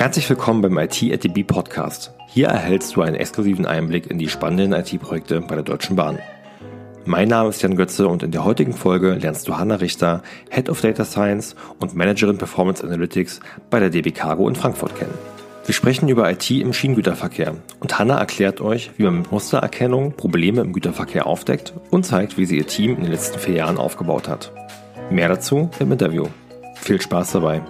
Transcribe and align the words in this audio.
Herzlich 0.00 0.30
willkommen 0.30 0.62
beim 0.62 0.78
IT 0.78 1.02
at 1.12 1.24
DB 1.24 1.42
Podcast. 1.42 2.14
Hier 2.26 2.46
erhältst 2.46 2.96
du 2.96 3.02
einen 3.02 3.16
exklusiven 3.16 3.66
Einblick 3.66 4.10
in 4.10 4.16
die 4.16 4.30
spannenden 4.30 4.72
IT-Projekte 4.72 5.42
bei 5.42 5.56
der 5.56 5.62
Deutschen 5.62 5.94
Bahn. 5.94 6.18
Mein 7.04 7.28
Name 7.28 7.50
ist 7.50 7.60
Jan 7.60 7.76
Götze 7.76 8.08
und 8.08 8.22
in 8.22 8.30
der 8.30 8.42
heutigen 8.42 8.72
Folge 8.72 9.12
lernst 9.12 9.46
du 9.46 9.58
Hanna 9.58 9.74
Richter, 9.74 10.22
Head 10.48 10.70
of 10.70 10.80
Data 10.80 11.04
Science 11.04 11.54
und 11.80 11.94
Managerin 11.94 12.38
Performance 12.38 12.82
Analytics 12.82 13.40
bei 13.68 13.78
der 13.78 13.90
DB 13.90 14.10
Cargo 14.12 14.48
in 14.48 14.54
Frankfurt 14.54 14.96
kennen. 14.96 15.12
Wir 15.66 15.74
sprechen 15.74 16.08
über 16.08 16.32
IT 16.32 16.50
im 16.50 16.72
Schienengüterverkehr 16.72 17.56
und 17.80 17.98
Hanna 17.98 18.18
erklärt 18.18 18.62
euch, 18.62 18.92
wie 18.96 19.02
man 19.02 19.18
mit 19.18 19.30
Mustererkennung 19.30 20.14
Probleme 20.14 20.62
im 20.62 20.72
Güterverkehr 20.72 21.26
aufdeckt 21.26 21.74
und 21.90 22.06
zeigt, 22.06 22.38
wie 22.38 22.46
sie 22.46 22.56
ihr 22.56 22.66
Team 22.66 22.96
in 22.96 23.02
den 23.02 23.12
letzten 23.12 23.38
vier 23.38 23.56
Jahren 23.56 23.76
aufgebaut 23.76 24.30
hat. 24.30 24.50
Mehr 25.10 25.28
dazu 25.28 25.68
im 25.78 25.92
Interview. 25.92 26.24
Viel 26.76 27.02
Spaß 27.02 27.32
dabei. 27.32 27.60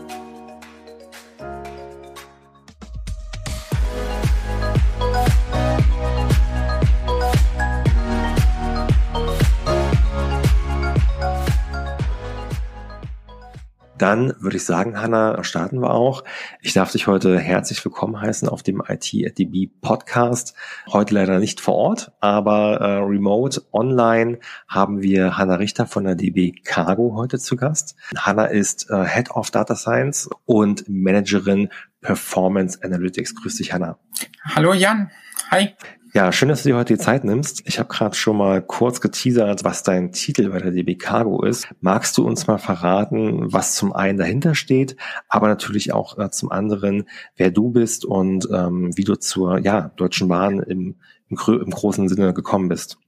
Dann 14.00 14.32
würde 14.38 14.56
ich 14.56 14.64
sagen, 14.64 14.98
Hanna, 14.98 15.45
starten 15.45 15.80
wir 15.82 15.90
auch. 15.90 16.24
Ich 16.62 16.72
darf 16.72 16.91
dich 16.91 17.06
heute 17.06 17.38
herzlich 17.38 17.84
willkommen 17.84 18.18
heißen 18.18 18.48
auf 18.48 18.62
dem 18.62 18.80
IT 18.80 19.12
at 19.27 19.36
DB 19.36 19.66
Podcast. 19.82 20.54
Heute 20.91 21.12
leider 21.12 21.38
nicht 21.38 21.60
vor 21.60 21.74
Ort, 21.74 22.12
aber 22.18 22.80
äh, 22.80 22.96
remote 23.00 23.60
online 23.72 24.38
haben 24.66 25.02
wir 25.02 25.36
Hanna 25.36 25.56
Richter 25.56 25.84
von 25.84 26.05
der 26.05 26.14
DB 26.14 26.52
Cargo 26.64 27.14
heute 27.14 27.38
zu 27.38 27.56
Gast. 27.56 27.94
Hanna 28.16 28.46
ist 28.46 28.88
äh, 28.88 29.05
Head 29.05 29.32
of 29.32 29.50
Data 29.50 29.77
Science 29.77 30.30
und 30.46 30.88
Managerin 30.88 31.69
Performance 32.00 32.82
Analytics. 32.82 33.34
Grüß 33.34 33.56
dich, 33.56 33.74
Hanna. 33.74 33.98
Hallo 34.42 34.72
Jan. 34.72 35.10
Hi. 35.50 35.75
Ja, 36.12 36.33
schön, 36.33 36.48
dass 36.48 36.64
du 36.64 36.70
dir 36.70 36.77
heute 36.77 36.94
die 36.94 36.98
Zeit 36.98 37.22
nimmst. 37.22 37.62
Ich 37.66 37.78
habe 37.78 37.89
gerade 37.89 38.16
schon 38.16 38.36
mal 38.36 38.62
kurz 38.62 39.00
geteasert, 39.00 39.62
was 39.62 39.84
dein 39.84 40.11
Titel 40.11 40.50
bei 40.50 40.58
der 40.58 40.72
DB 40.72 40.97
Cargo 40.97 41.44
ist. 41.44 41.69
Magst 41.80 42.19
du 42.19 42.27
uns 42.27 42.48
mal 42.48 42.58
verraten, 42.58 43.53
was 43.53 43.77
zum 43.77 43.92
einen 43.92 44.19
dahinter 44.19 44.56
steht, 44.56 44.97
aber 45.28 45.47
natürlich 45.47 45.92
auch 45.92 46.19
äh, 46.19 46.28
zum 46.31 46.50
anderen, 46.50 47.05
wer 47.36 47.53
du 47.53 47.70
bist 47.70 48.05
und 48.05 48.48
ähm, 48.53 48.91
wie 48.97 49.05
du 49.05 49.14
zur 49.14 49.58
ja, 49.58 49.92
Deutschen 49.94 50.27
Bahn 50.27 50.58
im, 50.58 50.97
im, 51.28 51.38
im 51.47 51.70
großen 51.70 52.08
Sinne 52.08 52.34
gekommen 52.34 52.69
bist? 52.69 52.98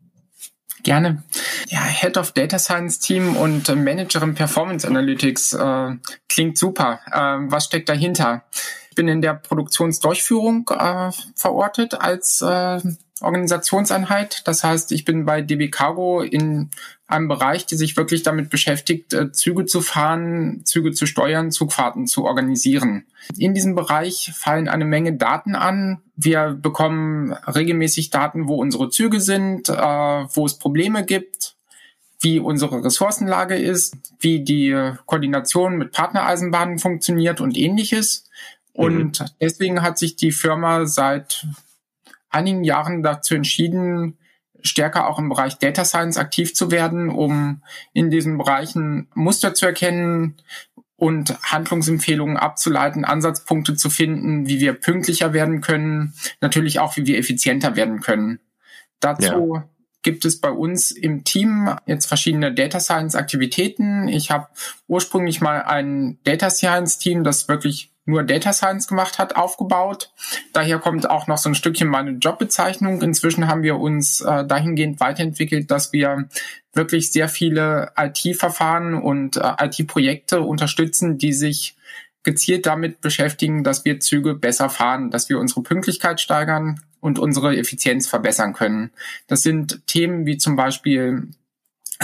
Gerne. 0.85 1.25
Ja, 1.69 1.81
Head 1.81 2.17
of 2.17 2.31
Data 2.33 2.61
Science 2.61 3.01
Team 3.01 3.37
und 3.37 3.69
äh, 3.69 3.75
Managerin 3.75 4.35
Performance 4.35 4.87
Analytics 4.87 5.55
äh, 5.55 5.97
klingt 6.29 6.57
super. 6.57 7.01
Äh, 7.11 7.51
was 7.51 7.65
steckt 7.65 7.89
dahinter? 7.89 8.45
Ich 8.93 8.97
bin 8.97 9.09
in 9.09 9.23
der 9.23 9.33
Produktionsdurchführung 9.33 10.69
äh, 10.69 11.11
verortet 11.35 11.95
als 11.95 12.43
äh, 12.43 12.79
Organisationseinheit. 13.23 14.43
Das 14.47 14.65
heißt, 14.65 14.93
ich 14.93 15.07
bin 15.07 15.25
bei 15.25 15.41
DB 15.41 15.71
Cargo 15.71 16.21
in 16.21 16.69
einem 17.07 17.27
Bereich, 17.27 17.65
der 17.65 17.79
sich 17.79 17.97
wirklich 17.97 18.23
damit 18.23 18.51
beschäftigt, 18.51 19.15
äh, 19.15 19.33
Züge 19.33 19.65
zu 19.65 19.81
fahren, 19.81 20.61
Züge 20.67 20.93
zu 20.93 21.07
steuern, 21.07 21.51
Zugfahrten 21.51 22.07
zu 22.07 22.27
organisieren. 22.27 23.07
In 23.39 23.55
diesem 23.55 23.75
Bereich 23.75 24.31
fallen 24.35 24.69
eine 24.69 24.85
Menge 24.85 25.15
Daten 25.15 25.55
an. 25.55 26.03
Wir 26.15 26.51
bekommen 26.51 27.33
regelmäßig 27.33 28.11
Daten, 28.11 28.47
wo 28.47 28.57
unsere 28.57 28.91
Züge 28.91 29.21
sind, 29.21 29.71
äh, 29.71 29.73
wo 29.73 30.45
es 30.45 30.59
Probleme 30.59 31.07
gibt, 31.07 31.57
wie 32.21 32.41
unsere 32.41 32.85
Ressourcenlage 32.85 33.57
ist, 33.57 33.97
wie 34.21 34.45
die 34.45 34.93
Koordination 35.07 35.79
mit 35.79 35.93
Partnereisenbahnen 35.93 36.79
funktioniert 36.79 37.41
und 37.41 37.57
ähnliches. 37.57 38.25
Und 38.73 39.21
mhm. 39.21 39.27
deswegen 39.41 39.83
hat 39.83 39.99
sich 39.99 40.17
die 40.17 40.33
Firma 40.33 40.87
seit 40.87 41.47
einigen 42.31 42.65
Jahren 42.65 43.03
dazu 43.03 43.35
entschieden, 43.35 44.19
stärker 44.63 45.09
auch 45.09 45.19
im 45.19 45.29
Bereich 45.29 45.59
Data 45.59 45.85
Science 45.85 46.17
aktiv 46.17 46.55
zu 46.55 46.71
werden, 46.71 47.11
um 47.11 47.63
in 47.93 48.11
diesen 48.11 48.39
Bereichen 48.39 49.09
Muster 49.15 49.55
zu 49.55 49.67
erkennen 49.67 50.37
und 50.97 51.37
Handlungsempfehlungen 51.43 52.37
abzuleiten, 52.37 53.05
Ansatzpunkte 53.05 53.75
zu 53.75 53.91
finden, 53.91 54.47
wie 54.47 54.61
wir 54.61 54.73
pünktlicher 54.75 55.33
werden 55.33 55.61
können, 55.61 56.15
natürlich 56.41 56.79
auch, 56.79 56.97
wie 56.97 57.07
wir 57.07 57.19
effizienter 57.19 57.77
werden 57.77 58.01
können. 58.01 58.39
Dazu 59.01 59.55
ja. 59.57 59.69
gibt 60.03 60.25
es 60.25 60.41
bei 60.41 60.51
uns 60.51 60.93
im 60.93 61.25
Team 61.25 61.75
jetzt 61.87 62.07
verschiedene 62.07 62.55
Data 62.55 62.79
Science 62.79 63.17
Aktivitäten. 63.17 64.07
Ich 64.07 64.31
habe 64.31 64.47
ursprünglich 64.87 65.41
mal 65.41 65.63
ein 65.63 66.19
Data 66.23 66.51
Science 66.51 66.99
Team, 66.99 67.25
das 67.25 67.49
wirklich 67.49 67.92
nur 68.05 68.25
Data 68.25 68.53
Science 68.53 68.89
gemacht 68.89 69.19
hat, 69.19 69.37
aufgebaut. 69.37 70.13
Daher 70.53 70.79
kommt 70.79 71.09
auch 71.09 71.27
noch 71.29 71.39
so 71.39 71.49
ein 71.49 71.55
Stückchen 71.55 71.89
meine 71.89 72.13
Jobbezeichnung. 72.13 73.01
Inzwischen 73.01 73.47
haben 73.47 73.63
wir 73.63 73.79
uns 73.79 74.21
äh, 74.21 74.45
dahingehend 74.45 75.01
weiterentwickelt, 75.01 75.71
dass 75.71 75.93
wir 75.93 76.29
wirklich 76.73 77.13
sehr 77.13 77.29
viele 77.29 77.93
IT-Verfahren 77.97 78.95
und 78.95 79.37
äh, 79.37 79.55
IT-Projekte 79.61 80.41
unterstützen, 80.41 81.19
die 81.19 81.33
sich 81.33 81.77
gezielt 82.25 82.67
damit 82.67 83.01
beschäftigen, 83.01 83.65
dass 83.65 83.85
wir 83.85 84.01
Züge 84.01 84.35
besser 84.35 84.69
fahren, 84.71 85.11
dass 85.11 85.29
wir 85.29 85.39
unsere 85.39 85.63
Pünktlichkeit 85.63 86.21
steigern 86.21 86.81
und 87.01 87.19
unsere 87.19 87.57
Effizienz 87.57 88.07
verbessern 88.07 88.53
können. 88.53 88.91
Das 89.27 89.43
sind 89.43 89.87
Themen 89.87 90.25
wie 90.25 90.39
zum 90.39 90.55
Beispiel 90.55 91.29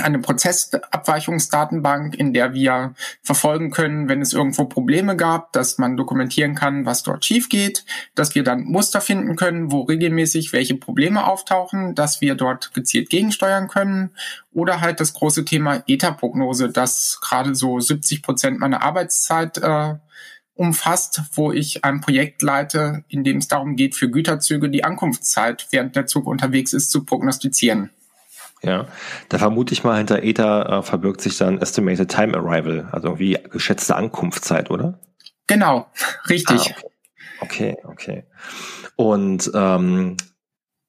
eine 0.02 0.18
Prozessabweichungsdatenbank, 0.18 2.14
in 2.14 2.32
der 2.32 2.54
wir 2.54 2.94
verfolgen 3.22 3.70
können, 3.70 4.08
wenn 4.08 4.20
es 4.20 4.32
irgendwo 4.32 4.64
Probleme 4.64 5.16
gab, 5.16 5.52
dass 5.52 5.78
man 5.78 5.96
dokumentieren 5.96 6.54
kann, 6.54 6.86
was 6.86 7.02
dort 7.02 7.24
schief 7.24 7.48
geht, 7.48 7.84
dass 8.14 8.34
wir 8.34 8.44
dann 8.44 8.64
Muster 8.64 9.00
finden 9.00 9.36
können, 9.36 9.70
wo 9.72 9.82
regelmäßig 9.82 10.52
welche 10.52 10.76
Probleme 10.76 11.26
auftauchen, 11.26 11.94
dass 11.94 12.20
wir 12.20 12.34
dort 12.34 12.74
gezielt 12.74 13.10
gegensteuern 13.10 13.68
können 13.68 14.10
oder 14.52 14.80
halt 14.80 15.00
das 15.00 15.12
große 15.14 15.44
Thema 15.44 15.82
ETA-Prognose, 15.86 16.70
das 16.70 17.20
gerade 17.20 17.54
so 17.54 17.78
70 17.78 18.22
Prozent 18.22 18.58
meiner 18.58 18.82
Arbeitszeit 18.82 19.58
äh, 19.58 19.94
umfasst, 20.58 21.22
wo 21.34 21.52
ich 21.52 21.84
ein 21.84 22.00
Projekt 22.00 22.42
leite, 22.42 23.04
in 23.08 23.22
dem 23.22 23.38
es 23.38 23.46
darum 23.46 23.76
geht, 23.76 23.94
für 23.94 24.10
Güterzüge 24.10 24.68
die 24.68 24.82
Ankunftszeit, 24.82 25.68
während 25.70 25.94
der 25.94 26.06
Zug 26.06 26.26
unterwegs 26.26 26.72
ist, 26.72 26.90
zu 26.90 27.04
prognostizieren. 27.04 27.90
Ja, 28.62 28.86
da 29.28 29.38
vermute 29.38 29.72
ich 29.72 29.84
mal 29.84 29.98
hinter 29.98 30.22
ETA 30.22 30.78
äh, 30.78 30.82
verbirgt 30.82 31.20
sich 31.20 31.36
dann 31.38 31.60
Estimated 31.60 32.10
Time 32.10 32.36
Arrival, 32.36 32.88
also 32.90 33.08
irgendwie 33.08 33.38
geschätzte 33.50 33.94
Ankunftszeit, 33.96 34.70
oder? 34.70 34.98
Genau, 35.46 35.86
richtig. 36.28 36.74
Ah, 36.74 36.82
okay. 37.40 37.76
okay, 37.82 37.84
okay. 37.84 38.24
Und 38.96 39.50
ähm, 39.54 40.16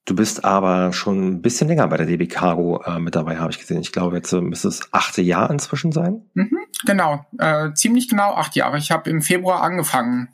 du 0.06 0.16
bist 0.16 0.44
aber 0.44 0.94
schon 0.94 1.28
ein 1.28 1.41
bisschen 1.41 1.68
länger 1.68 1.88
bei 1.88 1.97
der 1.97 2.08
DB 2.08 2.28
Cargo 2.28 2.81
äh, 2.84 3.00
mit 3.00 3.16
dabei, 3.16 3.38
habe 3.38 3.52
ich 3.52 3.59
gesehen. 3.59 3.81
Ich 3.81 3.91
glaube, 3.91 4.18
jetzt 4.18 4.34
äh, 4.34 4.41
müsste 4.41 4.68
es 4.68 4.91
achte 4.91 5.22
Jahr 5.22 5.52
inzwischen 5.52 5.91
sein. 5.91 6.24
Mhm, 6.34 6.58
genau, 6.85 7.25
äh, 7.38 7.72
ziemlich 7.74 8.09
genau 8.09 8.34
acht 8.34 8.56
Jahre. 8.56 8.79
Ich 8.79 8.91
habe 8.91 9.09
im 9.09 9.22
Februar 9.22 9.62
angefangen. 9.62 10.29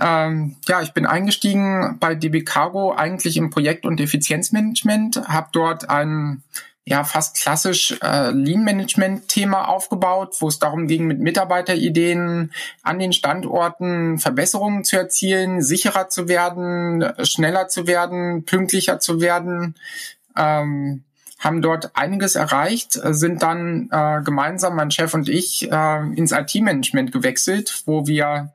Ähm, 0.00 0.56
ja, 0.66 0.82
ich 0.82 0.92
bin 0.92 1.06
eingestiegen 1.06 1.98
bei 2.00 2.14
DB 2.14 2.42
Cargo 2.42 2.92
eigentlich 2.92 3.36
im 3.36 3.50
Projekt- 3.50 3.86
und 3.86 4.00
Effizienzmanagement, 4.00 5.28
habe 5.28 5.48
dort 5.52 5.88
ein 5.88 6.42
ja 6.86 7.02
fast 7.04 7.40
klassisch 7.40 7.96
äh, 8.02 8.30
Lean-Management-Thema 8.30 9.68
aufgebaut, 9.68 10.36
wo 10.40 10.48
es 10.48 10.58
darum 10.58 10.86
ging, 10.86 11.06
mit 11.06 11.18
Mitarbeiterideen 11.18 12.52
an 12.82 12.98
den 12.98 13.12
Standorten 13.12 14.18
Verbesserungen 14.18 14.84
zu 14.84 14.98
erzielen, 14.98 15.62
sicherer 15.62 16.08
zu 16.10 16.28
werden, 16.28 17.04
schneller 17.22 17.68
zu 17.68 17.86
werden, 17.86 18.44
pünktlicher 18.44 19.00
zu 19.00 19.20
werden. 19.20 19.76
Ähm, 20.36 21.04
haben 21.38 21.62
dort 21.62 21.94
einiges 21.94 22.36
erreicht, 22.36 22.92
sind 22.92 23.42
dann 23.42 23.90
äh, 23.90 24.22
gemeinsam, 24.22 24.76
mein 24.76 24.90
Chef 24.90 25.12
und 25.12 25.28
ich, 25.28 25.70
äh, 25.70 26.00
ins 26.14 26.32
IT-Management 26.32 27.12
gewechselt, 27.12 27.82
wo 27.84 28.06
wir 28.06 28.53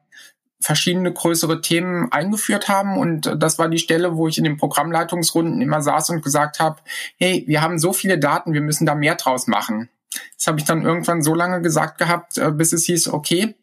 verschiedene 0.61 1.11
größere 1.13 1.61
Themen 1.61 2.11
eingeführt 2.11 2.67
haben. 2.67 2.97
Und 2.97 3.33
das 3.37 3.59
war 3.59 3.69
die 3.69 3.77
Stelle, 3.77 4.15
wo 4.17 4.27
ich 4.27 4.37
in 4.37 4.43
den 4.43 4.57
Programmleitungsrunden 4.57 5.61
immer 5.61 5.81
saß 5.81 6.09
und 6.09 6.23
gesagt 6.23 6.59
habe, 6.59 6.77
hey, 7.17 7.43
wir 7.47 7.61
haben 7.61 7.79
so 7.79 7.93
viele 7.93 8.19
Daten, 8.19 8.53
wir 8.53 8.61
müssen 8.61 8.85
da 8.85 8.95
mehr 8.95 9.15
draus 9.15 9.47
machen. 9.47 9.89
Das 10.37 10.47
habe 10.47 10.59
ich 10.59 10.65
dann 10.65 10.83
irgendwann 10.83 11.21
so 11.21 11.35
lange 11.35 11.61
gesagt 11.61 11.97
gehabt, 11.97 12.37
äh, 12.37 12.51
bis 12.51 12.73
es 12.73 12.85
hieß, 12.85 13.09
okay, 13.09 13.55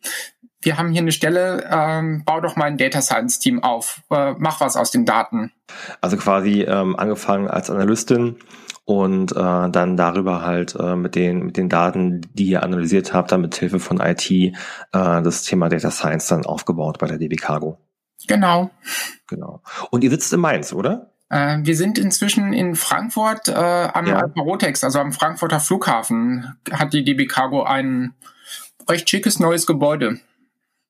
wir 0.62 0.78
haben 0.78 0.90
hier 0.90 1.02
eine 1.02 1.12
Stelle, 1.12 1.68
ähm, 1.70 2.24
bau 2.24 2.40
doch 2.40 2.56
mal 2.56 2.64
ein 2.64 2.78
Data 2.78 3.00
Science 3.02 3.38
Team 3.38 3.62
auf, 3.62 4.02
äh, 4.10 4.34
mach 4.38 4.60
was 4.60 4.76
aus 4.76 4.90
den 4.90 5.04
Daten. 5.04 5.52
Also 6.00 6.16
quasi 6.16 6.62
ähm, 6.62 6.96
angefangen 6.96 7.48
als 7.48 7.70
Analystin 7.70 8.36
und 8.86 9.32
äh, 9.32 9.34
dann 9.34 9.96
darüber 9.96 10.42
halt 10.42 10.76
äh, 10.76 10.94
mit 10.94 11.16
den 11.16 11.40
mit 11.40 11.56
den 11.56 11.68
Daten, 11.68 12.20
die 12.32 12.46
ihr 12.46 12.62
analysiert 12.62 13.12
habt, 13.12 13.32
dann 13.32 13.40
mit 13.40 13.56
Hilfe 13.56 13.80
von 13.80 14.00
IT 14.00 14.30
äh, 14.30 14.52
das 14.92 15.42
Thema 15.42 15.68
Data 15.68 15.90
Science 15.90 16.28
dann 16.28 16.46
aufgebaut 16.46 16.98
bei 16.98 17.08
der 17.08 17.18
DB 17.18 17.34
Cargo. 17.34 17.78
Genau. 18.28 18.70
Genau. 19.26 19.60
Und 19.90 20.04
ihr 20.04 20.10
sitzt 20.10 20.32
in 20.32 20.40
Mainz, 20.40 20.72
oder? 20.72 21.10
Äh, 21.28 21.58
wir 21.62 21.76
sind 21.76 21.98
inzwischen 21.98 22.52
in 22.52 22.76
Frankfurt 22.76 23.48
äh, 23.48 23.52
am 23.52 24.06
ja. 24.06 24.20
Alparotex, 24.20 24.84
also 24.84 25.00
am 25.00 25.12
Frankfurter 25.12 25.58
Flughafen, 25.58 26.56
hat 26.70 26.92
die 26.92 27.02
DB 27.02 27.26
Cargo 27.26 27.64
ein 27.64 28.14
recht 28.88 29.10
schickes 29.10 29.40
neues 29.40 29.66
Gebäude. 29.66 30.20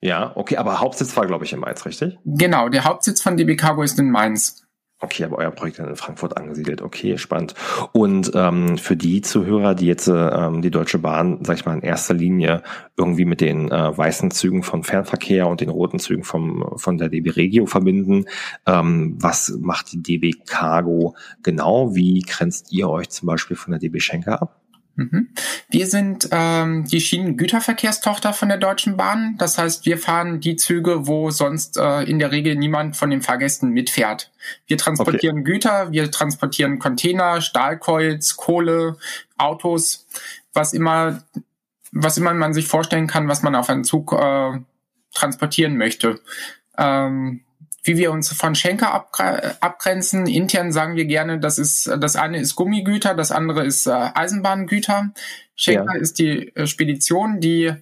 Ja, 0.03 0.33
okay, 0.37 0.59
aber 0.59 0.81
Hauptsitz 0.81 1.17
war, 1.17 1.27
glaube 1.27 1.47
ich, 1.47 1.55
in 1.55 1.61
Mainz, 1.61 1.87
richtig? 1.87 2.19
Genau, 2.27 2.69
der 2.69 2.85
Hauptsitz 2.85 3.23
von 3.23 3.39
DB 3.39 3.57
Cargo 3.57 3.83
ist 3.83 3.99
in 3.99 4.11
Mainz. 4.11 4.66
Okay, 4.99 5.25
aber 5.25 5.37
euer 5.37 5.51
Projekt 5.51 5.79
ist 5.79 5.87
in 5.87 5.97
Frankfurt 5.97 6.39
angesiedelt. 6.39 6.81
Okay, 6.81 7.19
spannend. 7.19 7.55
Und 7.93 8.33
ähm, 8.35 8.79
für 8.79 8.97
die 8.97 9.21
Zuhörer, 9.21 9.75
die 9.75 9.87
jetzt 9.87 10.09
ähm, 10.09 10.63
die 10.63 10.71
Deutsche 10.71 10.99
Bahn, 10.99 11.45
sag 11.45 11.59
ich 11.59 11.67
mal, 11.67 11.75
in 11.75 11.83
erster 11.83 12.15
Linie 12.15 12.63
irgendwie 12.97 13.27
mit 13.27 13.43
den 13.43 13.71
äh, 13.71 13.97
weißen 13.97 14.31
Zügen 14.31 14.63
von 14.63 14.85
Fernverkehr 14.85 15.49
und 15.49 15.61
den 15.61 15.69
roten 15.69 15.99
Zügen 15.99 16.25
vom, 16.25 16.73
von 16.77 16.97
der 16.97 17.11
DB 17.11 17.29
Regio 17.29 17.67
verbinden, 17.67 18.25
ähm, 18.65 19.17
was 19.21 19.59
macht 19.61 19.93
die 19.93 20.03
DB 20.03 20.33
Cargo 20.47 21.15
genau? 21.43 21.95
Wie 21.95 22.21
grenzt 22.21 22.73
ihr 22.73 22.89
euch 22.89 23.11
zum 23.11 23.27
Beispiel 23.27 23.57
von 23.57 23.73
der 23.73 23.81
DB 23.81 24.01
Schenker 24.01 24.41
ab? 24.41 24.66
Mhm. 24.97 25.29
Wir 25.69 25.87
sind 25.87 26.29
ähm, 26.33 26.87
die 26.87 27.01
Schienengüterverkehrstochter 27.01 28.33
von 28.33 28.49
der 28.49 28.57
Deutschen 28.57 28.97
Bahn. 28.97 29.37
Das 29.39 29.59
heißt, 29.59 29.85
wir 29.85 29.99
fahren 29.99 30.41
die 30.41 30.57
Züge, 30.57 31.07
wo 31.07 31.31
sonst 31.31 31.77
äh, 31.77 32.03
in 32.05 32.19
der 32.19 32.33
Regel 32.33 32.57
niemand 32.57 32.97
von 32.97 33.11
den 33.11 33.21
Fahrgästen 33.21 33.71
mitfährt. 33.71 34.33
Wir 34.67 34.79
transportieren 34.79 35.41
okay. 35.41 35.53
Güter, 35.53 35.93
wir 35.93 36.11
transportieren 36.11 36.79
Container, 36.79 37.43
Stahlkreuz, 37.43 38.37
Kohle, 38.37 38.97
Autos, 39.37 40.07
was 40.55 40.73
immer, 40.73 41.23
was 41.93 42.17
immer 42.17 42.33
man 42.33 42.55
sich 42.55 42.67
vorstellen 42.67 43.07
kann, 43.07 43.29
was 43.29 43.43
man 43.43 43.55
auf 43.55 43.69
einen 43.69 43.85
Zug 43.85 44.13
äh, 44.13 44.61
transportieren 45.13 45.77
möchte. 45.77 46.21
Ähm, 46.79 47.43
wie 47.87 47.97
wir 47.97 48.11
uns 48.11 48.33
von 48.33 48.55
Schenker 48.55 48.93
abgrenzen. 48.93 50.27
Intern 50.27 50.73
sagen 50.73 50.97
wir 50.97 51.05
gerne, 51.05 51.39
das 51.39 51.59
ist 51.59 51.87
das 51.87 52.17
eine 52.17 52.39
ist 52.39 52.57
Gummigüter, 52.57 53.15
das 53.15 53.31
andere 53.31 53.65
ist 53.65 53.87
äh, 53.87 54.11
Eisenbahngüter. 54.15 55.13
Schenker 55.55 55.95
ja. 55.95 56.01
ist 56.01 56.19
die 56.19 56.55
äh, 56.57 56.67
Spedition, 56.67 57.41
die 57.41 57.73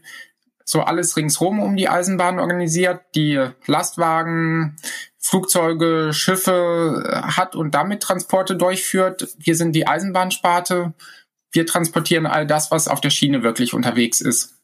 so 0.65 0.83
alles 0.83 1.17
ringsrum 1.17 1.61
um 1.61 1.77
die 1.77 1.89
Eisenbahn 1.89 2.39
organisiert, 2.39 3.01
die 3.15 3.43
Lastwagen, 3.67 4.77
Flugzeuge, 5.19 6.13
Schiffe 6.13 7.05
äh, 7.07 7.17
hat 7.33 7.57
und 7.57 7.75
damit 7.75 8.03
Transporte 8.03 8.57
durchführt. 8.57 9.35
Wir 9.39 9.57
sind 9.57 9.73
die 9.73 9.87
Eisenbahnsparte. 9.87 10.93
Wir 11.51 11.67
transportieren 11.67 12.27
all 12.27 12.47
das, 12.47 12.71
was 12.71 12.89
auf 12.89 13.01
der 13.01 13.11
Schiene 13.11 13.43
wirklich 13.43 13.73
unterwegs 13.73 14.21
ist. 14.21 14.55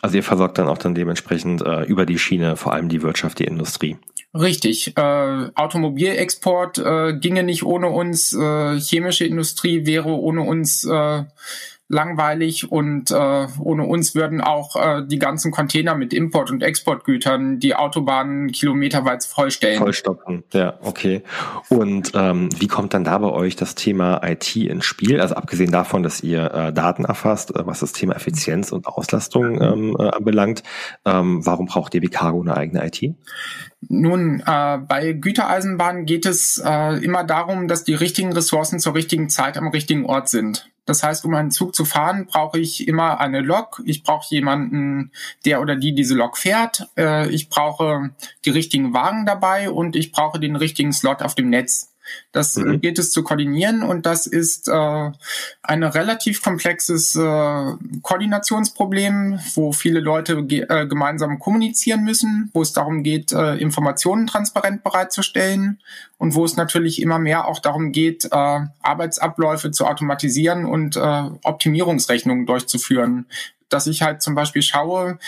Also 0.00 0.16
ihr 0.16 0.22
versorgt 0.22 0.58
dann 0.58 0.68
auch 0.68 0.78
dann 0.78 0.94
dementsprechend 0.94 1.62
äh, 1.62 1.84
über 1.84 2.06
die 2.06 2.18
Schiene 2.18 2.56
vor 2.56 2.72
allem 2.72 2.88
die 2.88 3.02
Wirtschaft, 3.02 3.38
die 3.38 3.44
Industrie. 3.44 3.98
Richtig. 4.34 4.96
Äh, 4.96 5.50
Automobilexport 5.54 6.78
äh, 6.78 7.18
ginge 7.18 7.42
nicht 7.42 7.64
ohne 7.64 7.88
uns. 7.88 8.32
Äh, 8.32 8.80
chemische 8.80 9.26
Industrie 9.26 9.84
wäre 9.84 10.08
ohne 10.08 10.42
uns 10.42 10.84
äh, 10.84 11.24
langweilig 11.88 12.72
und 12.72 13.10
äh, 13.10 13.46
ohne 13.60 13.84
uns 13.84 14.14
würden 14.14 14.40
auch 14.40 14.76
äh, 14.76 15.02
die 15.06 15.18
ganzen 15.18 15.50
Container 15.50 15.94
mit 15.94 16.14
Import- 16.14 16.50
und 16.50 16.62
Exportgütern 16.62 17.60
die 17.60 17.74
Autobahnen 17.74 18.50
kilometerweit 18.50 19.24
vollstellen. 19.24 19.78
Vollstoppen, 19.78 20.42
ja, 20.52 20.78
okay. 20.80 21.22
Und 21.68 22.12
ähm, 22.14 22.48
wie 22.58 22.66
kommt 22.66 22.94
dann 22.94 23.04
da 23.04 23.18
bei 23.18 23.28
euch 23.28 23.56
das 23.56 23.74
Thema 23.74 24.22
IT 24.24 24.56
ins 24.56 24.86
Spiel? 24.86 25.20
Also 25.20 25.34
abgesehen 25.34 25.70
davon, 25.70 26.02
dass 26.02 26.22
ihr 26.22 26.52
äh, 26.52 26.72
Daten 26.72 27.04
erfasst, 27.04 27.54
äh, 27.54 27.66
was 27.66 27.80
das 27.80 27.92
Thema 27.92 28.16
Effizienz 28.16 28.72
und 28.72 28.86
Auslastung 28.86 29.60
ähm, 29.60 29.96
äh, 29.98 30.08
anbelangt, 30.08 30.62
ähm, 31.04 31.44
warum 31.44 31.66
braucht 31.66 31.92
DB 31.92 32.08
Cargo 32.08 32.40
eine 32.40 32.56
eigene 32.56 32.86
IT? 32.86 33.14
Nun, 33.88 34.42
äh, 34.46 34.78
bei 34.78 35.12
Gütereisenbahnen 35.12 36.06
geht 36.06 36.24
es 36.24 36.62
äh, 36.64 37.04
immer 37.04 37.24
darum, 37.24 37.68
dass 37.68 37.84
die 37.84 37.94
richtigen 37.94 38.32
Ressourcen 38.32 38.78
zur 38.78 38.94
richtigen 38.94 39.28
Zeit 39.28 39.58
am 39.58 39.68
richtigen 39.68 40.06
Ort 40.06 40.28
sind. 40.28 40.71
Das 40.84 41.02
heißt, 41.02 41.24
um 41.24 41.34
einen 41.34 41.50
Zug 41.50 41.74
zu 41.74 41.84
fahren, 41.84 42.26
brauche 42.26 42.58
ich 42.58 42.88
immer 42.88 43.20
eine 43.20 43.40
Lok. 43.40 43.80
Ich 43.84 44.02
brauche 44.02 44.34
jemanden, 44.34 45.12
der 45.44 45.60
oder 45.60 45.76
die 45.76 45.94
diese 45.94 46.14
Lok 46.14 46.36
fährt. 46.36 46.88
Äh, 46.96 47.30
ich 47.30 47.48
brauche 47.48 48.10
die 48.44 48.50
richtigen 48.50 48.92
Wagen 48.92 49.24
dabei 49.24 49.70
und 49.70 49.94
ich 49.94 50.10
brauche 50.10 50.40
den 50.40 50.56
richtigen 50.56 50.92
Slot 50.92 51.22
auf 51.22 51.34
dem 51.34 51.50
Netz. 51.50 51.91
Das 52.32 52.56
mhm. 52.56 52.80
gilt 52.80 52.98
es 52.98 53.10
zu 53.10 53.22
koordinieren 53.22 53.82
und 53.82 54.06
das 54.06 54.26
ist 54.26 54.68
äh, 54.68 55.10
ein 55.62 55.82
relativ 55.82 56.42
komplexes 56.42 57.14
äh, 57.14 57.72
Koordinationsproblem, 58.02 59.38
wo 59.54 59.72
viele 59.72 60.00
Leute 60.00 60.44
ge 60.44 60.66
äh, 60.68 60.86
gemeinsam 60.86 61.38
kommunizieren 61.38 62.04
müssen, 62.04 62.50
wo 62.52 62.62
es 62.62 62.72
darum 62.72 63.02
geht, 63.02 63.32
äh, 63.32 63.56
Informationen 63.56 64.26
transparent 64.26 64.82
bereitzustellen 64.84 65.80
und 66.18 66.34
wo 66.34 66.44
es 66.44 66.56
natürlich 66.56 67.00
immer 67.00 67.18
mehr 67.18 67.46
auch 67.46 67.58
darum 67.58 67.92
geht, 67.92 68.26
äh, 68.26 68.60
Arbeitsabläufe 68.82 69.70
zu 69.70 69.86
automatisieren 69.86 70.64
und 70.64 70.96
äh, 70.96 71.22
Optimierungsrechnungen 71.42 72.46
durchzuführen 72.46 73.26
dass 73.72 73.86
ich 73.86 74.02
halt 74.02 74.22
zum 74.22 74.34
Beispiel 74.34 74.62
schaue, 74.62 75.18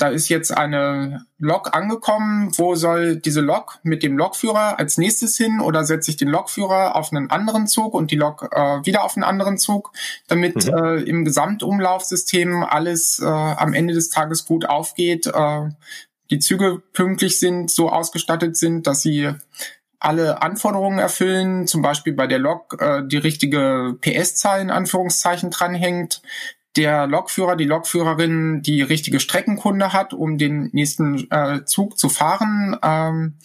da 0.00 0.08
ist 0.08 0.28
jetzt 0.28 0.56
eine 0.56 1.26
Lok 1.38 1.76
angekommen. 1.76 2.50
Wo 2.56 2.74
soll 2.74 3.16
diese 3.16 3.40
Lok 3.40 3.78
mit 3.82 4.02
dem 4.02 4.16
Lokführer 4.16 4.78
als 4.78 4.96
nächstes 4.98 5.36
hin? 5.36 5.60
Oder 5.60 5.84
setze 5.84 6.10
ich 6.10 6.16
den 6.16 6.28
Lokführer 6.28 6.96
auf 6.96 7.12
einen 7.12 7.30
anderen 7.30 7.66
Zug 7.66 7.92
und 7.94 8.10
die 8.10 8.16
Lok 8.16 8.48
äh, 8.52 8.84
wieder 8.86 9.04
auf 9.04 9.16
einen 9.16 9.24
anderen 9.24 9.58
Zug, 9.58 9.92
damit 10.28 10.66
mhm. 10.66 10.74
äh, 10.74 10.96
im 11.02 11.24
Gesamtumlaufsystem 11.24 12.64
alles 12.64 13.20
äh, 13.20 13.26
am 13.26 13.74
Ende 13.74 13.94
des 13.94 14.10
Tages 14.10 14.46
gut 14.46 14.68
aufgeht, 14.68 15.26
äh, 15.26 15.68
die 16.30 16.38
Züge 16.38 16.80
pünktlich 16.92 17.40
sind, 17.40 17.70
so 17.70 17.90
ausgestattet 17.90 18.56
sind, 18.56 18.86
dass 18.86 19.02
sie 19.02 19.34
alle 19.98 20.40
Anforderungen 20.40 20.98
erfüllen, 20.98 21.66
zum 21.66 21.82
Beispiel 21.82 22.14
bei 22.14 22.26
der 22.26 22.38
Lok 22.38 22.80
äh, 22.80 23.02
die 23.06 23.18
richtige 23.18 23.96
PS-Zahl 24.00 24.62
in 24.62 24.70
Anführungszeichen 24.70 25.50
dranhängt, 25.50 26.22
der 26.76 27.06
Lokführer, 27.06 27.56
die 27.56 27.64
Lokführerin 27.64 28.62
die 28.62 28.82
richtige 28.82 29.20
Streckenkunde 29.20 29.92
hat, 29.92 30.12
um 30.12 30.38
den 30.38 30.70
nächsten 30.72 31.30
äh, 31.30 31.64
Zug 31.64 31.98
zu 31.98 32.08
fahren 32.08 32.76
ähm, 32.82 33.38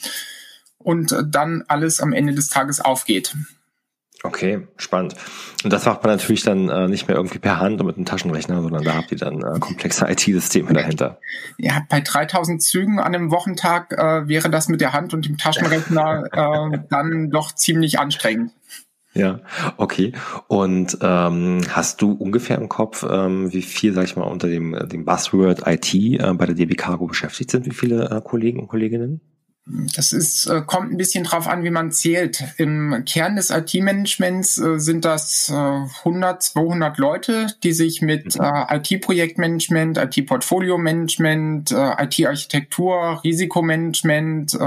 und 0.77 1.16
dann 1.25 1.63
alles 1.68 2.00
am 2.01 2.13
Ende 2.13 2.33
des 2.33 2.50
Tages 2.50 2.81
aufgeht. 2.81 3.36
Okay, 4.25 4.68
spannend. 4.77 5.16
Und 5.63 5.72
das 5.72 5.86
macht 5.86 6.04
man 6.04 6.13
natürlich 6.13 6.44
dann 6.44 6.69
äh, 6.69 6.88
nicht 6.88 7.07
mehr 7.07 7.16
irgendwie 7.16 7.38
per 7.38 7.60
Hand 7.60 7.80
und 7.80 7.88
mit 7.88 7.95
einem 7.95 8.06
Taschenrechner, 8.06 8.62
sondern 8.62 8.83
da 8.83 8.95
habt 8.95 9.12
ihr 9.12 9.18
dann 9.18 9.42
äh, 9.42 9.60
komplexe 9.60 10.06
IT-Systeme 10.10 10.74
dahinter. 10.74 11.19
Ja, 11.57 11.81
bei 11.89 12.01
3000 12.01 12.62
Zügen 12.62 13.00
an 13.00 13.13
einem 13.13 13.30
Wochentag 13.30 13.92
äh, 13.92 14.27
wäre 14.27 14.50
das 14.50 14.68
mit 14.68 14.81
der 14.81 14.94
Hand 14.94 15.13
und 15.13 15.27
dem 15.27 15.38
Taschenrechner 15.38 16.24
äh, 16.74 16.80
dann 16.89 17.30
doch 17.30 17.54
ziemlich 17.54 18.00
anstrengend. 18.00 18.51
Ja, 19.15 19.39
okay. 19.77 20.12
Und 20.47 20.97
ähm, 21.01 21.62
hast 21.69 22.01
du 22.01 22.12
ungefähr 22.12 22.57
im 22.57 22.67
Kopf, 22.67 23.06
ähm, 23.09 23.51
wie 23.53 23.62
viel, 23.62 23.94
sag 23.94 24.03
ich 24.03 24.17
mal, 24.17 24.25
unter 24.25 24.50
dem, 24.50 24.73
äh, 24.73 24.85
dem 24.88 25.06
Buzzword 25.06 25.63
IT 25.65 25.94
äh, 25.94 26.33
bei 26.33 26.45
der 26.45 26.56
DB 26.56 26.75
Cargo 26.75 27.07
beschäftigt 27.07 27.50
sind? 27.50 27.65
Wie 27.65 27.73
viele 27.73 28.09
äh, 28.09 28.21
Kollegen 28.21 28.59
und 28.59 28.67
Kolleginnen? 28.67 29.21
Das 29.67 30.13
ist, 30.13 30.45
äh, 30.45 30.62
kommt 30.62 30.91
ein 30.91 30.98
bisschen 30.98 31.24
drauf 31.24 31.48
an, 31.48 31.63
wie 31.63 31.72
man 31.72 31.91
zählt. 31.91 32.43
Im 32.57 33.03
Kern 33.05 33.36
des 33.36 33.50
IT-Managements 33.50 34.60
äh, 34.60 34.79
sind 34.79 35.05
das 35.05 35.51
100, 35.51 36.43
200 36.43 37.00
Leute, 37.00 37.48
die 37.63 37.72
sich 37.72 38.03
mit 38.03 38.38
mhm. 38.38 38.45
IT-Projektmanagement, 38.69 39.98
IT-Portfolio-Management, 39.98 41.72
IT-Architektur, 41.72 43.22
Risikomanagement 43.24 44.57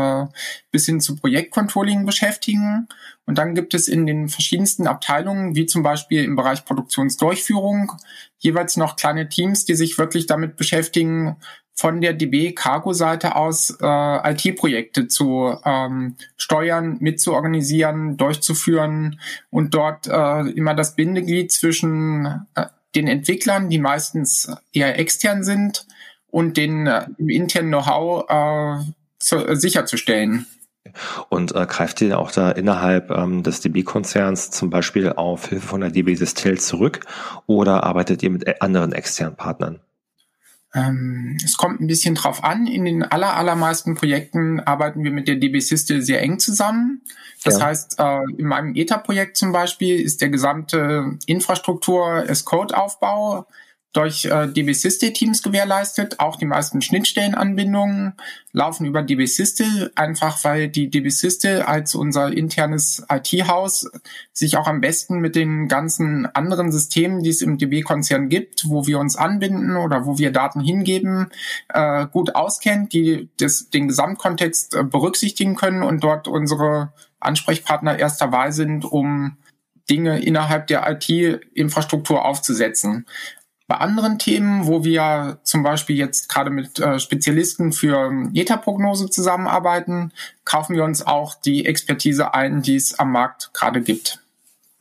bis 0.71 0.87
hin 0.87 1.01
zu 1.01 1.17
Projektcontrolling 1.17 2.05
beschäftigen. 2.05 2.89
Und 3.25 3.39
dann 3.39 3.55
gibt 3.55 3.75
es 3.75 3.89
in 3.89 4.07
den 4.07 4.29
verschiedensten 4.29 4.87
Abteilungen, 4.87 5.55
wie 5.55 5.67
zum 5.67 5.83
Beispiel 5.83 6.25
im 6.25 6.35
Bereich 6.35 6.65
Produktionsdurchführung, 6.65 7.93
jeweils 8.39 8.77
noch 8.77 8.97
kleine 8.97 9.29
Teams, 9.29 9.65
die 9.65 9.75
sich 9.75 9.99
wirklich 9.99 10.27
damit 10.27 10.57
beschäftigen, 10.57 11.37
von 11.79 12.01
der 12.01 12.13
DB 12.13 12.55
Cargo-Seite 12.55 13.37
aus 13.37 13.71
äh, 13.81 14.33
IT-Projekte 14.33 15.07
zu 15.07 15.57
ähm, 15.65 16.17
steuern, 16.37 16.97
mitzuorganisieren, 16.99 18.17
durchzuführen 18.17 19.21
und 19.51 19.75
dort 19.75 20.09
äh, 20.09 20.41
immer 20.51 20.75
das 20.75 20.97
Bindeglied 20.97 21.53
zwischen 21.53 22.47
äh, 22.57 22.67
den 22.97 23.07
Entwicklern, 23.07 23.71
die 23.71 23.79
meistens 23.79 24.51
eher 24.73 24.99
extern 24.99 25.45
sind, 25.45 25.87
und 26.27 26.57
den 26.57 26.89
äh, 26.89 27.07
internen 27.29 27.69
Know-how 27.69 28.25
äh, 28.29 28.85
zu, 29.21 29.37
äh, 29.37 29.55
sicherzustellen. 29.55 30.47
Und 31.29 31.55
äh, 31.55 31.65
greift 31.67 32.01
ihr 32.01 32.19
auch 32.19 32.33
da 32.33 32.51
innerhalb 32.51 33.13
ähm, 33.13 33.45
des 33.45 33.61
DB-Konzerns 33.61 34.51
zum 34.51 34.69
Beispiel 34.69 35.13
auf 35.13 35.49
Hilfe 35.49 35.69
von 35.69 35.81
der 35.81 35.91
DB 35.91 36.17
Sistel 36.17 36.59
zurück 36.59 37.07
oder 37.47 37.85
arbeitet 37.85 38.25
ihr 38.25 38.31
mit 38.31 38.61
anderen 38.61 38.93
externen 38.93 39.37
Partnern? 39.37 39.79
Ähm, 40.75 41.39
es 41.43 41.57
kommt 41.57 41.81
ein 41.81 41.87
bisschen 41.87 42.15
drauf 42.15 42.45
an. 42.45 42.67
In 42.67 42.85
den 42.85 43.03
aller, 43.03 43.37
allermeisten 43.37 43.95
Projekten 43.95 44.61
arbeiten 44.61 45.03
wir 45.03 45.11
mit 45.11 45.27
der 45.29 45.37
DB 45.37 45.61
Sistel 45.61 46.03
sehr 46.03 46.21
eng 46.21 46.39
zusammen. 46.39 47.03
Das 47.45 47.59
ja. 47.59 47.67
heißt, 47.67 47.99
äh, 47.99 48.21
in 48.37 48.47
meinem 48.47 48.75
ETA-Projekt 48.75 49.37
zum 49.37 49.53
Beispiel 49.53 50.01
ist 50.01 50.21
der 50.21 50.29
gesamte 50.29 51.19
Infrastruktur 51.27 52.25
as 52.29 52.45
Code-Aufbau 52.45 53.47
durch 53.99 54.27
äh, 54.27 54.47
DB-System-Teams 54.47 55.43
gewährleistet. 55.43 56.21
Auch 56.21 56.37
die 56.37 56.47
meisten 56.47 56.81
Schnittstellenanbindungen 56.81 58.15
laufen 58.53 58.87
über 58.87 59.03
DB-System, 59.03 59.91
einfach 59.97 60.45
weil 60.45 60.69
die 60.69 60.89
DB-System 60.89 61.63
als 61.67 61.97
unser 61.97 62.33
internes 62.33 63.05
IT-Haus 63.11 63.91
sich 64.33 64.57
auch 64.57 64.69
am 64.69 64.81
besten 64.81 65.19
mit 65.19 65.35
den 65.35 65.67
ganzen 65.67 66.27
anderen 66.27 66.71
Systemen, 66.71 67.25
die 67.25 67.31
es 67.31 67.43
im 67.43 67.59
DB-Konzern 67.59 68.29
gibt, 68.29 68.69
wo 68.69 68.87
wir 68.87 69.01
uns 69.01 69.17
anbinden 69.17 69.77
oder 69.77 70.07
wo 70.07 70.17
wir 70.17 70.31
Daten 70.31 70.61
hingeben, 70.61 71.31
äh, 71.69 72.07
gut 72.07 72.37
auskennt, 72.37 72.93
die 72.93 73.31
das, 73.41 73.69
den 73.71 73.89
Gesamtkontext 73.89 74.77
äh, 74.77 74.85
berücksichtigen 74.85 75.57
können 75.57 75.83
und 75.83 76.05
dort 76.05 76.29
unsere 76.29 76.93
Ansprechpartner 77.19 77.99
erster 77.99 78.31
Wahl 78.31 78.53
sind, 78.53 78.85
um 78.85 79.39
Dinge 79.91 80.21
innerhalb 80.21 80.69
der 80.69 80.89
IT-Infrastruktur 80.89 82.25
aufzusetzen. 82.25 83.07
Bei 83.69 83.77
anderen 83.77 84.19
Themen, 84.19 84.67
wo 84.67 84.83
wir 84.83 85.41
zum 85.43 85.63
Beispiel 85.63 85.95
jetzt 85.95 86.31
gerade 86.31 86.49
mit 86.49 86.81
äh, 86.81 86.99
Spezialisten 86.99 87.73
für 87.73 88.11
ETA-Prognose 88.33 89.11
zusammenarbeiten, 89.11 90.11
kaufen 90.47 90.75
wir 90.75 90.85
uns 90.85 91.07
auch 91.07 91.35
die 91.35 91.67
Expertise 91.67 92.33
ein, 92.33 92.63
die 92.63 92.77
es 92.77 92.99
am 92.99 93.13
Markt 93.13 93.51
gerade 93.53 93.83
gibt. 93.83 94.21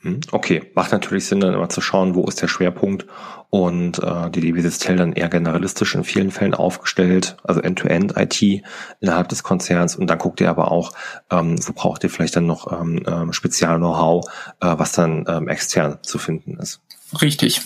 Hm, 0.04 0.22
okay, 0.32 0.72
macht 0.74 0.94
natürlich 0.94 1.26
Sinn, 1.26 1.42
dann 1.42 1.54
immer 1.54 1.68
zu 1.68 1.82
schauen, 1.82 2.16
wo 2.16 2.26
ist 2.28 2.42
der 2.42 2.48
Schwerpunkt 2.48 3.06
und 3.50 4.02
äh, 4.02 4.30
die 4.30 4.40
DB 4.40 4.62
Systel 4.62 4.96
dann 4.96 5.12
eher 5.12 5.28
generalistisch 5.28 5.94
in 5.94 6.06
vielen 6.06 6.32
Fällen 6.32 6.54
aufgestellt, 6.54 7.36
also 7.44 7.60
End-to-End 7.60 8.16
IT 8.16 8.64
innerhalb 9.02 9.28
des 9.28 9.44
Konzerns 9.44 9.98
und 9.98 10.08
dann 10.08 10.18
guckt 10.18 10.40
ihr 10.40 10.50
aber 10.50 10.72
auch, 10.72 10.94
ähm, 11.30 11.58
wo 11.68 11.74
braucht 11.74 12.06
ihr 12.06 12.10
vielleicht 12.10 12.38
dann 12.38 12.46
noch 12.46 12.72
ähm, 12.72 13.04
ähm 13.06 13.34
Spezial-Know-how, 13.34 14.26
äh, 14.62 14.76
was 14.78 14.94
dann 14.94 15.26
ähm, 15.28 15.50
extern 15.50 16.00
zu 16.04 16.20
finden 16.20 16.58
ist. 16.58 16.80
Richtig. 17.22 17.62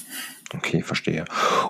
Okay, 0.53 0.81
verstehe. 0.81 1.23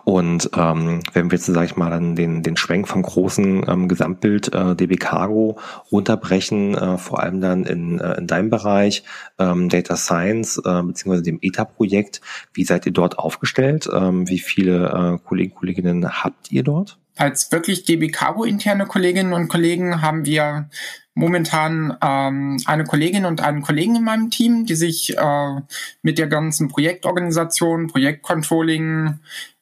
Und 0.05 0.49
ähm, 0.57 1.01
wenn 1.13 1.29
wir 1.29 1.37
jetzt, 1.37 1.45
sag 1.45 1.65
ich 1.65 1.75
mal, 1.75 1.91
dann 1.91 2.15
den, 2.15 2.41
den 2.41 2.57
Schwenk 2.57 2.87
vom 2.87 3.03
großen 3.03 3.69
ähm, 3.69 3.87
Gesamtbild 3.87 4.53
äh, 4.55 4.75
DB 4.75 4.95
Cargo 4.95 5.59
runterbrechen, 5.91 6.75
äh, 6.75 6.97
vor 6.97 7.19
allem 7.19 7.41
dann 7.41 7.65
in, 7.65 7.99
äh, 7.99 8.17
in 8.17 8.25
deinem 8.25 8.49
Bereich 8.49 9.03
ähm, 9.37 9.69
Data 9.69 9.95
Science 9.95 10.57
äh, 10.65 10.81
beziehungsweise 10.81 11.23
dem 11.23 11.37
ETA-Projekt, 11.41 12.21
wie 12.53 12.63
seid 12.63 12.87
ihr 12.87 12.91
dort 12.91 13.19
aufgestellt? 13.19 13.87
Ähm, 13.93 14.27
wie 14.27 14.39
viele 14.39 14.87
äh, 14.87 15.27
Kollegen, 15.27 15.53
Kolleginnen 15.53 16.23
habt 16.23 16.51
ihr 16.51 16.63
dort? 16.63 17.00
Als 17.21 17.51
wirklich 17.51 17.85
DB 17.85 18.07
Cargo 18.07 18.45
interne 18.45 18.87
Kolleginnen 18.87 19.33
und 19.33 19.47
Kollegen 19.47 20.01
haben 20.01 20.25
wir 20.25 20.67
momentan 21.13 21.95
ähm, 22.01 22.57
eine 22.65 22.83
Kollegin 22.83 23.25
und 23.25 23.41
einen 23.41 23.61
Kollegen 23.61 23.95
in 23.97 24.03
meinem 24.03 24.31
Team, 24.31 24.65
die 24.65 24.73
sich 24.73 25.15
äh, 25.15 25.61
mit 26.01 26.17
der 26.17 26.25
ganzen 26.25 26.67
Projektorganisation, 26.67 27.85
Projektcontrolling, 27.85 29.19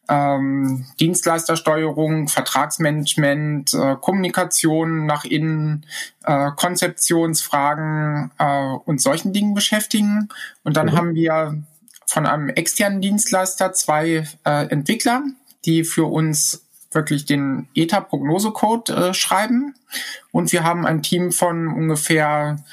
ähm, 0.08 0.86
Dienstleistersteuerung, 1.02 2.30
Vertragsmanagement, 2.30 3.74
äh, 3.74 3.98
Kommunikation 4.00 5.06
nach 5.06 5.26
innen, 5.26 5.86
äh, 6.24 6.52
Konzeptionsfragen 6.56 8.32
äh, 8.40 8.74
und 8.86 9.02
solchen 9.02 9.34
Dingen 9.34 9.54
beschäftigen. 9.54 10.30
Und 10.64 10.78
dann 10.78 10.88
mhm. 10.88 10.96
haben 10.96 11.14
wir 11.14 11.62
von 12.06 12.26
einem 12.26 12.48
externen 12.48 13.02
Dienstleister 13.02 13.74
zwei 13.74 14.26
äh, 14.46 14.68
Entwickler, 14.70 15.24
die 15.66 15.84
für 15.84 16.06
uns 16.06 16.69
wirklich 16.92 17.26
den 17.26 17.68
ETA-Prognosecode 17.76 18.90
äh, 18.90 19.14
schreiben. 19.14 19.76
Und 20.32 20.52
wir 20.52 20.64
haben 20.64 20.86
ein 20.86 21.02
Team 21.02 21.32
von 21.32 21.68
ungefähr 21.68 22.64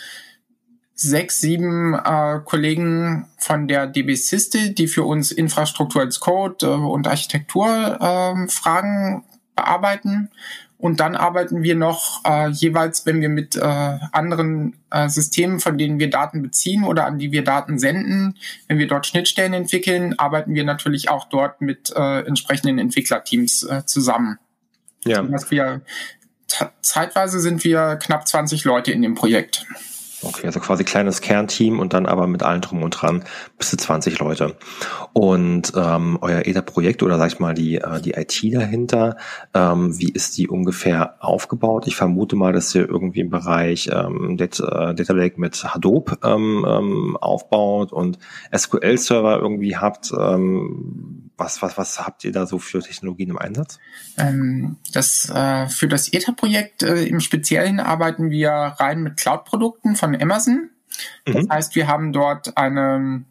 sechs, 0.95 1.41
sieben 1.41 1.95
äh, 1.95 2.41
Kollegen 2.45 3.27
von 3.39 3.69
der 3.69 3.87
DB 3.87 4.15
Siste, 4.15 4.71
die 4.71 4.89
für 4.89 5.05
uns 5.05 5.31
Infrastruktur 5.31 6.01
als 6.01 6.21
Code 6.21 6.67
äh, 6.67 6.71
und 6.71 7.07
Architekturfragen 7.07 9.19
äh, 9.19 9.23
bearbeiten. 9.55 10.31
Und 10.78 11.00
dann 11.00 11.16
arbeiten 11.16 11.62
wir 11.62 11.75
noch 11.75 12.21
äh, 12.25 12.49
jeweils, 12.50 13.06
wenn 13.06 13.21
wir 13.21 13.30
mit 13.30 13.56
äh, 13.56 13.61
anderen 13.61 14.76
äh, 14.90 15.09
Systemen, 15.09 15.59
von 15.59 15.78
denen 15.78 15.99
wir 15.99 16.11
Daten 16.11 16.42
beziehen 16.42 16.85
oder 16.85 17.06
an 17.06 17.18
die 17.18 17.33
wir 17.33 17.45
Daten 17.45 17.78
senden, 17.78 18.35
wenn 18.68 18.78
wir 18.78 18.87
dort 18.87 19.06
Schnittstellen 19.06 19.54
entwickeln, 19.54 20.18
arbeiten 20.18 20.54
wir 20.54 20.64
natürlich 20.64 21.09
auch 21.09 21.28
dort 21.28 21.62
mit 21.62 21.92
äh, 21.97 22.21
entsprechenden 22.26 22.78
Entwicklerteams 22.78 23.62
äh, 23.62 23.87
zusammen. 23.87 24.38
Ja. 25.04 25.23
dass 25.23 25.52
wir 25.52 25.83
zeitweise 26.83 27.38
sind 27.38 27.62
wir 27.62 27.97
knapp 27.97 28.26
20 28.26 28.64
Leute 28.64 28.90
in 28.90 29.02
dem 29.02 29.14
Projekt. 29.14 29.66
Okay, 30.28 30.47
also 30.47 30.61
quasi 30.61 30.85
kleines 30.85 31.21
Kernteam 31.21 31.78
und 31.78 31.92
dann 31.92 32.06
aber 32.06 32.26
mit 32.26 32.42
allen 32.42 32.61
drum 32.61 32.83
und 32.83 32.90
dran 32.90 33.25
bis 33.59 33.71
zu 33.71 33.76
20 33.76 34.18
Leute. 34.18 34.56
Und 35.12 35.73
ähm, 35.76 36.18
euer 36.21 36.47
EDA-Projekt 36.47 37.02
oder 37.02 37.18
sag 37.18 37.33
ich 37.33 37.38
mal 37.38 37.54
die, 37.54 37.76
äh, 37.76 38.00
die 38.00 38.12
IT 38.12 38.42
dahinter, 38.52 39.16
ähm, 39.54 39.99
wie 39.99 40.11
ist 40.11 40.37
die 40.37 40.49
ungefähr 40.49 41.14
aufgebaut? 41.21 41.87
Ich 41.87 41.97
vermute 41.97 42.35
mal, 42.37 42.52
dass 42.52 42.75
ihr 42.75 42.88
irgendwie 42.88 43.21
im 43.21 43.30
Bereich 43.30 43.88
ähm, 43.92 44.37
Data, 44.37 44.90
äh, 44.90 44.95
Data 44.95 45.12
Lake 45.12 45.40
mit 45.40 45.62
Hadoop 45.62 46.18
ähm, 46.25 46.66
ähm, 46.68 47.16
aufbaut 47.16 47.92
und 47.92 48.18
SQL-Server 48.54 49.38
irgendwie 49.38 49.76
habt. 49.76 50.12
Ähm, 50.18 51.25
was, 51.37 51.61
was, 51.62 51.76
was 51.76 52.00
habt 52.00 52.25
ihr 52.25 52.33
da 52.33 52.47
so 52.47 52.59
für 52.59 52.81
Technologien 52.81 53.31
im 53.31 53.38
Einsatz? 53.38 53.78
Ähm, 54.16 54.76
das, 54.93 55.28
äh, 55.28 55.69
für 55.69 55.88
das 55.88 56.12
ETA-Projekt 56.12 56.83
äh, 56.83 57.05
im 57.05 57.21
Speziellen 57.21 57.81
arbeiten 57.81 58.31
wir 58.31 58.50
rein 58.50 59.02
mit 59.02 59.16
Cloud-Produkten 59.19 59.97
von 59.97 60.21
Amazon. 60.21 60.71
Das 61.25 61.45
mhm. 61.45 61.50
heißt, 61.50 61.75
wir 61.75 61.88
haben 61.88 62.12
dort 62.12 62.57
eine 62.57 63.25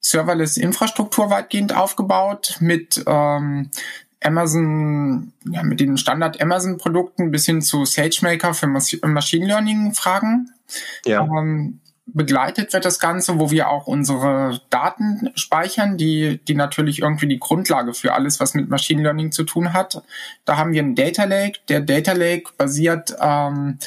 Serverless-Infrastruktur 0.00 1.30
weitgehend 1.30 1.74
aufgebaut 1.74 2.56
mit 2.60 3.02
ähm, 3.06 3.70
Amazon, 4.22 5.32
ja, 5.48 5.62
mit 5.62 5.78
den 5.80 5.96
Standard 5.98 6.40
Amazon-Produkten 6.40 7.30
bis 7.30 7.46
hin 7.46 7.62
zu 7.62 7.84
SageMaker 7.84 8.54
für 8.54 8.66
Mas 8.66 8.96
Machine 9.04 9.46
Learning-Fragen. 9.46 10.50
Ja. 11.04 11.22
Ähm, 11.22 11.80
begleitet 12.06 12.72
wird 12.72 12.84
das 12.84 13.00
Ganze, 13.00 13.38
wo 13.38 13.50
wir 13.50 13.68
auch 13.68 13.86
unsere 13.86 14.60
Daten 14.70 15.30
speichern, 15.34 15.96
die, 15.98 16.40
die 16.46 16.54
natürlich 16.54 17.00
irgendwie 17.00 17.26
die 17.26 17.40
Grundlage 17.40 17.94
für 17.94 18.14
alles, 18.14 18.38
was 18.38 18.54
mit 18.54 18.68
Machine 18.68 19.02
Learning 19.02 19.32
zu 19.32 19.44
tun 19.44 19.72
hat. 19.72 20.02
Da 20.44 20.56
haben 20.56 20.72
wir 20.72 20.82
einen 20.82 20.94
Data 20.94 21.24
Lake. 21.24 21.58
Der 21.68 21.80
Data 21.80 22.12
Lake 22.12 22.52
basiert 22.56 23.16
ähm, 23.20 23.78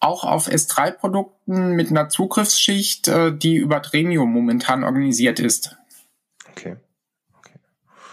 auch 0.00 0.24
auf 0.24 0.48
S3-Produkten 0.48 1.72
mit 1.72 1.90
einer 1.90 2.08
Zugriffsschicht, 2.08 3.06
äh, 3.06 3.32
die 3.36 3.56
über 3.56 3.78
Dremio 3.78 4.26
momentan 4.26 4.82
organisiert 4.82 5.38
ist. 5.38 5.76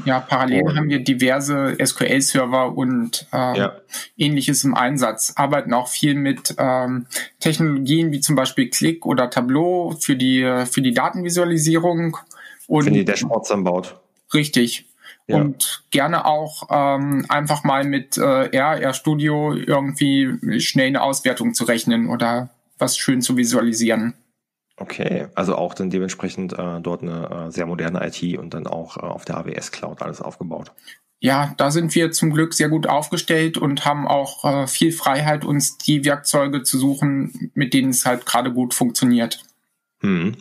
Ja, 0.05 0.19
parallel 0.19 0.63
und, 0.63 0.77
haben 0.77 0.89
wir 0.89 0.99
diverse 0.99 1.77
SQL-Server 1.83 2.75
und 2.75 3.27
ähm, 3.33 3.55
ja. 3.55 3.75
ähnliches 4.17 4.63
im 4.63 4.75
Einsatz. 4.75 5.33
Arbeiten 5.35 5.73
auch 5.73 5.87
viel 5.87 6.15
mit 6.15 6.55
ähm, 6.57 7.07
Technologien 7.39 8.11
wie 8.11 8.19
zum 8.21 8.35
Beispiel 8.35 8.69
Click 8.69 9.05
oder 9.05 9.29
Tableau 9.29 9.95
für 9.99 10.15
die 10.15 10.41
für 10.69 10.81
die 10.81 10.93
Datenvisualisierung 10.93 12.17
und 12.67 12.83
für 12.83 12.91
die 12.91 13.05
Dashboards 13.05 13.49
dann 13.49 13.63
baut. 13.63 13.97
Richtig. 14.33 14.85
Ja. 15.27 15.37
Und 15.37 15.83
gerne 15.91 16.25
auch 16.25 16.69
ähm, 16.71 17.25
einfach 17.29 17.63
mal 17.63 17.83
mit 17.83 18.17
äh, 18.17 18.49
R, 18.49 18.93
Studio 18.93 19.53
irgendwie 19.53 20.59
schnell 20.59 20.87
eine 20.87 21.03
Auswertung 21.03 21.53
zu 21.53 21.65
rechnen 21.65 22.09
oder 22.09 22.49
was 22.79 22.97
schön 22.97 23.21
zu 23.21 23.37
visualisieren. 23.37 24.15
Okay, 24.79 25.27
also 25.35 25.55
auch 25.55 25.73
dann 25.73 25.89
dementsprechend 25.89 26.53
äh, 26.53 26.79
dort 26.79 27.01
eine 27.01 27.47
äh, 27.47 27.51
sehr 27.51 27.65
moderne 27.65 28.05
IT 28.05 28.37
und 28.39 28.53
dann 28.53 28.65
auch 28.65 28.97
äh, 28.97 29.01
auf 29.01 29.25
der 29.25 29.37
AWS 29.37 29.71
Cloud 29.71 30.01
alles 30.01 30.21
aufgebaut. 30.21 30.71
Ja, 31.21 31.53
da 31.57 31.69
sind 31.69 31.93
wir 31.95 32.11
zum 32.11 32.31
Glück 32.31 32.53
sehr 32.53 32.69
gut 32.69 32.87
aufgestellt 32.87 33.57
und 33.57 33.83
haben 33.83 34.07
auch 34.07 34.45
äh, 34.45 34.67
viel 34.67 34.93
Freiheit, 34.93 35.43
uns 35.43 35.77
die 35.77 36.05
Werkzeuge 36.05 36.63
zu 36.63 36.77
suchen, 36.77 37.51
mit 37.53 37.73
denen 37.73 37.89
es 37.89 38.05
halt 38.05 38.25
gerade 38.25 38.53
gut 38.53 38.73
funktioniert. 38.73 39.43
Hm. 40.01 40.37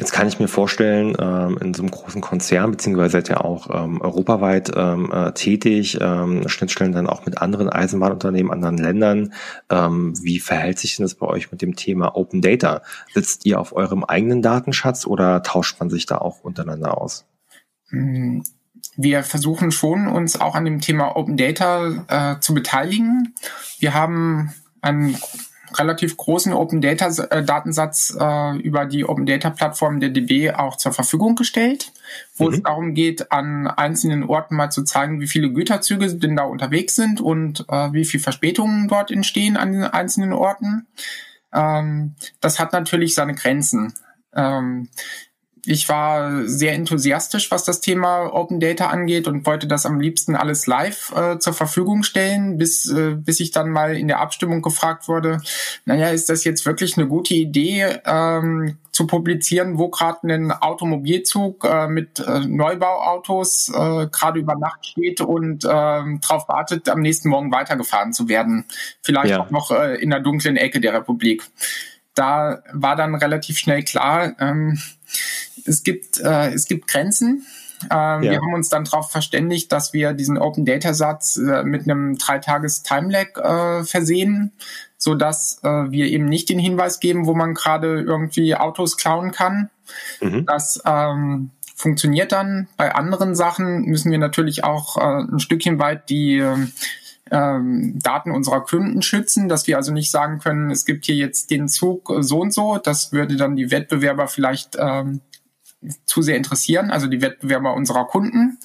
Jetzt 0.00 0.12
kann 0.12 0.26
ich 0.26 0.38
mir 0.38 0.48
vorstellen, 0.48 1.14
ähm, 1.20 1.58
in 1.60 1.74
so 1.74 1.82
einem 1.82 1.90
großen 1.90 2.22
Konzern, 2.22 2.70
beziehungsweise 2.70 3.12
seid 3.12 3.28
ihr 3.28 3.44
auch 3.44 3.68
ähm, 3.70 4.00
europaweit 4.00 4.72
ähm, 4.74 5.12
äh, 5.12 5.32
tätig, 5.32 5.98
Schnittstellen 6.46 6.92
dann 6.92 7.06
auch 7.06 7.26
mit 7.26 7.36
anderen 7.36 7.68
Eisenbahnunternehmen, 7.68 8.50
anderen 8.50 8.78
Ländern. 8.78 9.34
Wie 9.68 10.40
verhält 10.40 10.78
sich 10.78 10.96
denn 10.96 11.04
das 11.04 11.14
bei 11.14 11.26
euch 11.26 11.52
mit 11.52 11.60
dem 11.60 11.76
Thema 11.76 12.16
Open 12.16 12.40
Data? 12.40 12.82
Sitzt 13.12 13.44
ihr 13.44 13.60
auf 13.60 13.74
eurem 13.74 14.04
eigenen 14.04 14.40
Datenschatz 14.40 15.06
oder 15.06 15.42
tauscht 15.42 15.78
man 15.80 15.90
sich 15.90 16.06
da 16.06 16.18
auch 16.18 16.40
untereinander 16.40 16.96
aus? 16.98 17.26
Hm, 17.90 18.42
wir 18.96 19.22
versuchen 19.22 19.70
schon, 19.70 20.06
uns 20.06 20.40
auch 20.40 20.54
an 20.54 20.64
dem 20.64 20.80
Thema 20.80 21.16
Open 21.16 21.36
Data 21.36 22.36
äh, 22.36 22.40
zu 22.40 22.54
beteiligen. 22.54 23.34
Wir 23.78 23.94
haben 23.94 24.54
ein 24.80 25.16
relativ 25.74 26.16
großen 26.16 26.52
Open 26.52 26.80
Data 26.80 27.08
äh, 27.24 27.44
Datensatz 27.44 28.16
äh, 28.18 28.56
über 28.58 28.86
die 28.86 29.04
Open 29.04 29.26
Data 29.26 29.50
Plattform 29.50 30.00
der 30.00 30.10
DB 30.10 30.52
auch 30.52 30.76
zur 30.76 30.92
Verfügung 30.92 31.36
gestellt, 31.36 31.92
wo 32.36 32.48
mhm. 32.48 32.54
es 32.54 32.62
darum 32.62 32.94
geht, 32.94 33.32
an 33.32 33.66
einzelnen 33.66 34.24
Orten 34.24 34.56
mal 34.56 34.70
zu 34.70 34.84
zeigen, 34.84 35.20
wie 35.20 35.28
viele 35.28 35.52
Güterzüge 35.52 36.14
denn 36.14 36.36
da 36.36 36.44
unterwegs 36.44 36.96
sind 36.96 37.20
und 37.20 37.66
äh, 37.68 37.92
wie 37.92 38.04
viel 38.04 38.20
Verspätungen 38.20 38.88
dort 38.88 39.10
entstehen 39.10 39.56
an 39.56 39.72
den 39.72 39.84
einzelnen 39.84 40.32
Orten. 40.32 40.86
Ähm, 41.52 42.14
das 42.40 42.58
hat 42.58 42.72
natürlich 42.72 43.14
seine 43.14 43.34
Grenzen. 43.34 43.94
Ähm, 44.34 44.88
ich 45.66 45.88
war 45.88 46.46
sehr 46.46 46.74
enthusiastisch, 46.74 47.50
was 47.50 47.64
das 47.64 47.80
Thema 47.80 48.32
Open 48.32 48.60
Data 48.60 48.88
angeht 48.88 49.28
und 49.28 49.46
wollte 49.46 49.66
das 49.66 49.86
am 49.86 50.00
liebsten 50.00 50.36
alles 50.36 50.66
live 50.66 51.12
äh, 51.16 51.38
zur 51.38 51.52
Verfügung 51.52 52.02
stellen, 52.02 52.56
bis, 52.56 52.90
äh, 52.90 53.14
bis 53.16 53.40
ich 53.40 53.50
dann 53.50 53.70
mal 53.70 53.96
in 53.96 54.08
der 54.08 54.20
Abstimmung 54.20 54.62
gefragt 54.62 55.08
wurde, 55.08 55.40
naja, 55.84 56.08
ist 56.08 56.28
das 56.28 56.44
jetzt 56.44 56.66
wirklich 56.66 56.96
eine 56.96 57.06
gute 57.06 57.34
Idee, 57.34 57.98
ähm, 58.04 58.78
zu 58.92 59.06
publizieren, 59.06 59.78
wo 59.78 59.88
gerade 59.88 60.32
ein 60.32 60.52
Automobilzug 60.52 61.64
äh, 61.64 61.86
mit 61.88 62.20
äh, 62.20 62.40
Neubauautos 62.40 63.68
äh, 63.68 64.08
gerade 64.08 64.40
über 64.40 64.56
Nacht 64.56 64.84
steht 64.84 65.20
und 65.20 65.64
äh, 65.64 65.68
darauf 65.68 66.48
wartet, 66.48 66.88
am 66.88 67.00
nächsten 67.00 67.28
Morgen 67.28 67.52
weitergefahren 67.52 68.12
zu 68.12 68.28
werden. 68.28 68.64
Vielleicht 69.00 69.30
ja. 69.30 69.40
auch 69.40 69.50
noch 69.50 69.70
äh, 69.70 69.94
in 70.02 70.10
der 70.10 70.20
dunklen 70.20 70.56
Ecke 70.56 70.80
der 70.80 70.92
Republik. 70.92 71.44
Da 72.14 72.62
war 72.72 72.96
dann 72.96 73.14
relativ 73.14 73.56
schnell 73.58 73.84
klar, 73.84 74.34
ähm, 74.40 74.78
es 75.64 75.82
gibt, 75.82 76.20
äh, 76.20 76.52
es 76.52 76.66
gibt 76.66 76.88
Grenzen. 76.88 77.46
Ähm, 77.84 78.22
ja. 78.22 78.22
Wir 78.22 78.36
haben 78.36 78.54
uns 78.54 78.68
dann 78.68 78.84
darauf 78.84 79.10
verständigt, 79.10 79.72
dass 79.72 79.92
wir 79.92 80.12
diesen 80.12 80.38
Open 80.38 80.64
Data 80.64 80.92
Satz 80.92 81.36
äh, 81.36 81.64
mit 81.64 81.84
einem 81.84 82.18
Dreitages 82.18 82.82
Timelag 82.82 83.38
äh, 83.38 83.84
versehen, 83.84 84.52
so 84.98 85.14
dass 85.14 85.60
äh, 85.62 85.90
wir 85.90 86.06
eben 86.06 86.26
nicht 86.26 86.48
den 86.50 86.58
Hinweis 86.58 87.00
geben, 87.00 87.26
wo 87.26 87.34
man 87.34 87.54
gerade 87.54 88.00
irgendwie 88.00 88.54
Autos 88.54 88.96
klauen 88.96 89.32
kann. 89.32 89.70
Mhm. 90.20 90.44
Das 90.46 90.82
ähm, 90.84 91.50
funktioniert 91.74 92.32
dann. 92.32 92.68
Bei 92.76 92.94
anderen 92.94 93.34
Sachen 93.34 93.86
müssen 93.86 94.10
wir 94.10 94.18
natürlich 94.18 94.62
auch 94.62 94.98
äh, 94.98 95.24
ein 95.32 95.40
Stückchen 95.40 95.78
weit 95.78 96.10
die 96.10 96.44
ähm, 97.30 97.98
Daten 97.98 98.30
unserer 98.30 98.62
Kunden 98.62 99.02
schützen, 99.02 99.48
dass 99.48 99.66
wir 99.66 99.76
also 99.76 99.92
nicht 99.92 100.10
sagen 100.10 100.38
können, 100.38 100.70
es 100.70 100.84
gibt 100.84 101.06
hier 101.06 101.16
jetzt 101.16 101.50
den 101.50 101.68
Zug 101.68 102.12
so 102.20 102.40
und 102.40 102.52
so. 102.52 102.78
Das 102.78 103.12
würde 103.12 103.36
dann 103.36 103.56
die 103.56 103.70
Wettbewerber 103.70 104.28
vielleicht 104.28 104.76
ähm, 104.78 105.20
zu 106.04 106.20
sehr 106.20 106.36
interessieren, 106.36 106.90
also 106.90 107.06
die 107.06 107.22
Wettbewerber 107.22 107.74
unserer 107.74 108.04
Kunden. 108.04 108.58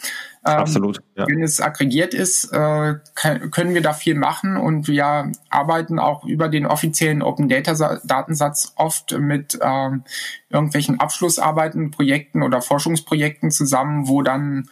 Ähm, 0.45 0.57
Absolut. 0.57 1.01
Ja. 1.15 1.25
Wenn 1.27 1.41
es 1.41 1.61
aggregiert 1.61 2.13
ist, 2.13 2.51
äh, 2.51 2.95
können 3.15 3.73
wir 3.73 3.81
da 3.81 3.93
viel 3.93 4.15
machen 4.15 4.57
und 4.57 4.87
wir 4.87 5.31
arbeiten 5.49 5.97
auch 5.97 6.25
über 6.25 6.49
den 6.49 6.65
offiziellen 6.65 7.21
Open 7.21 7.47
Data 7.47 7.99
Datensatz 8.03 8.73
oft 8.75 9.17
mit 9.17 9.57
ähm, 9.61 10.03
irgendwelchen 10.49 10.99
Abschlussarbeiten, 10.99 11.91
Projekten 11.91 12.43
oder 12.43 12.61
Forschungsprojekten 12.61 13.49
zusammen, 13.49 14.07
wo 14.07 14.21
dann 14.21 14.69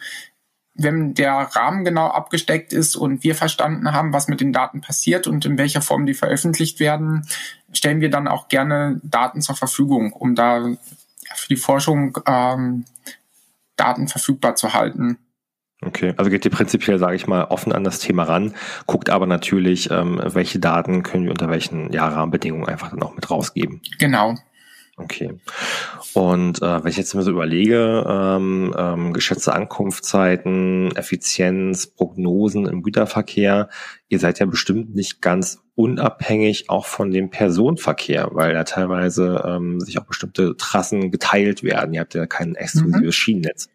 wenn 0.74 1.14
der 1.14 1.32
Rahmen 1.32 1.84
genau 1.84 2.08
abgesteckt 2.08 2.72
ist 2.72 2.96
und 2.96 3.22
wir 3.22 3.34
verstanden 3.34 3.92
haben, 3.92 4.12
was 4.12 4.28
mit 4.28 4.40
den 4.40 4.52
Daten 4.52 4.80
passiert 4.80 5.26
und 5.26 5.44
in 5.44 5.56
welcher 5.56 5.82
Form 5.82 6.04
die 6.04 6.14
veröffentlicht 6.14 6.80
werden, 6.80 7.26
stellen 7.72 8.00
wir 8.00 8.10
dann 8.10 8.28
auch 8.28 8.48
gerne 8.48 9.00
Daten 9.04 9.40
zur 9.40 9.54
Verfügung, 9.54 10.12
um 10.12 10.34
da 10.34 10.64
für 11.34 11.48
die 11.48 11.56
Forschung 11.56 12.18
ähm, 12.26 12.84
Daten 13.76 14.08
verfügbar 14.08 14.56
zu 14.56 14.74
halten. 14.74 15.18
Okay, 15.82 16.14
also 16.16 16.30
geht 16.30 16.44
ihr 16.44 16.50
prinzipiell, 16.50 16.98
sage 16.98 17.16
ich 17.16 17.26
mal, 17.26 17.44
offen 17.44 17.72
an 17.72 17.84
das 17.84 17.98
Thema 17.98 18.24
ran, 18.24 18.54
guckt 18.86 19.10
aber 19.10 19.26
natürlich, 19.26 19.90
ähm, 19.90 20.20
welche 20.24 20.58
Daten 20.58 21.02
können 21.02 21.24
wir 21.24 21.30
unter 21.30 21.50
welchen 21.50 21.92
ja, 21.92 22.08
Rahmenbedingungen 22.08 22.68
einfach 22.68 22.90
dann 22.90 23.02
auch 23.02 23.14
mit 23.14 23.30
rausgeben. 23.30 23.82
Genau. 23.98 24.34
Okay. 24.96 25.40
Und 26.12 26.62
äh, 26.62 26.84
wenn 26.84 26.90
ich 26.90 26.96
jetzt 26.96 27.14
mir 27.14 27.22
so 27.22 27.32
überlege, 27.32 28.04
ähm, 28.08 28.72
ähm, 28.78 29.12
geschätzte 29.12 29.52
Ankunftszeiten, 29.52 30.94
Effizienz, 30.94 31.88
Prognosen 31.88 32.66
im 32.66 32.82
Güterverkehr, 32.82 33.68
ihr 34.08 34.18
seid 34.20 34.38
ja 34.38 34.46
bestimmt 34.46 34.94
nicht 34.94 35.20
ganz 35.20 35.64
unabhängig 35.74 36.70
auch 36.70 36.86
von 36.86 37.10
dem 37.10 37.30
Personenverkehr, 37.30 38.28
weil 38.30 38.54
ja 38.54 38.62
teilweise 38.62 39.42
ähm, 39.44 39.80
sich 39.80 39.98
auch 39.98 40.04
bestimmte 40.04 40.56
Trassen 40.56 41.10
geteilt 41.10 41.64
werden. 41.64 41.92
Ihr 41.92 42.00
habt 42.00 42.14
ja 42.14 42.26
kein 42.26 42.54
exklusives 42.54 43.02
mhm. 43.02 43.12
Schienennetz. 43.12 43.68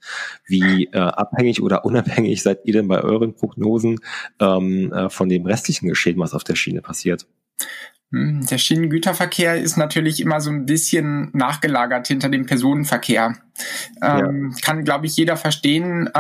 Wie 0.48 0.86
äh, 0.86 1.00
abhängig 1.00 1.62
oder 1.62 1.84
unabhängig 1.84 2.42
seid 2.42 2.60
ihr 2.64 2.74
denn 2.74 2.88
bei 2.88 3.02
euren 3.02 3.36
Prognosen 3.36 4.00
ähm, 4.40 4.94
äh, 4.94 5.10
von 5.10 5.28
dem 5.28 5.46
restlichen 5.46 5.90
Geschehen, 5.90 6.18
was 6.20 6.34
auf 6.34 6.46
der 6.46 6.56
Schiene 6.56 6.82
passiert? 6.82 7.28
Hm, 8.12 8.46
der 8.48 8.58
Schienengüterverkehr 8.58 9.62
ist 9.62 9.78
natürlich 9.78 10.20
immer 10.20 10.42
so 10.42 10.50
ein 10.50 10.66
bisschen 10.66 11.30
nachgelagert 11.34 12.08
hinter 12.08 12.30
dem 12.30 12.46
Personenverkehr. 12.46 13.36
Ähm, 14.02 14.52
ja. 14.52 14.58
Kann, 14.64 14.84
glaube 14.84 15.06
ich, 15.06 15.16
jeder 15.16 15.38
verstehen, 15.38 16.08
äh, 16.08 16.20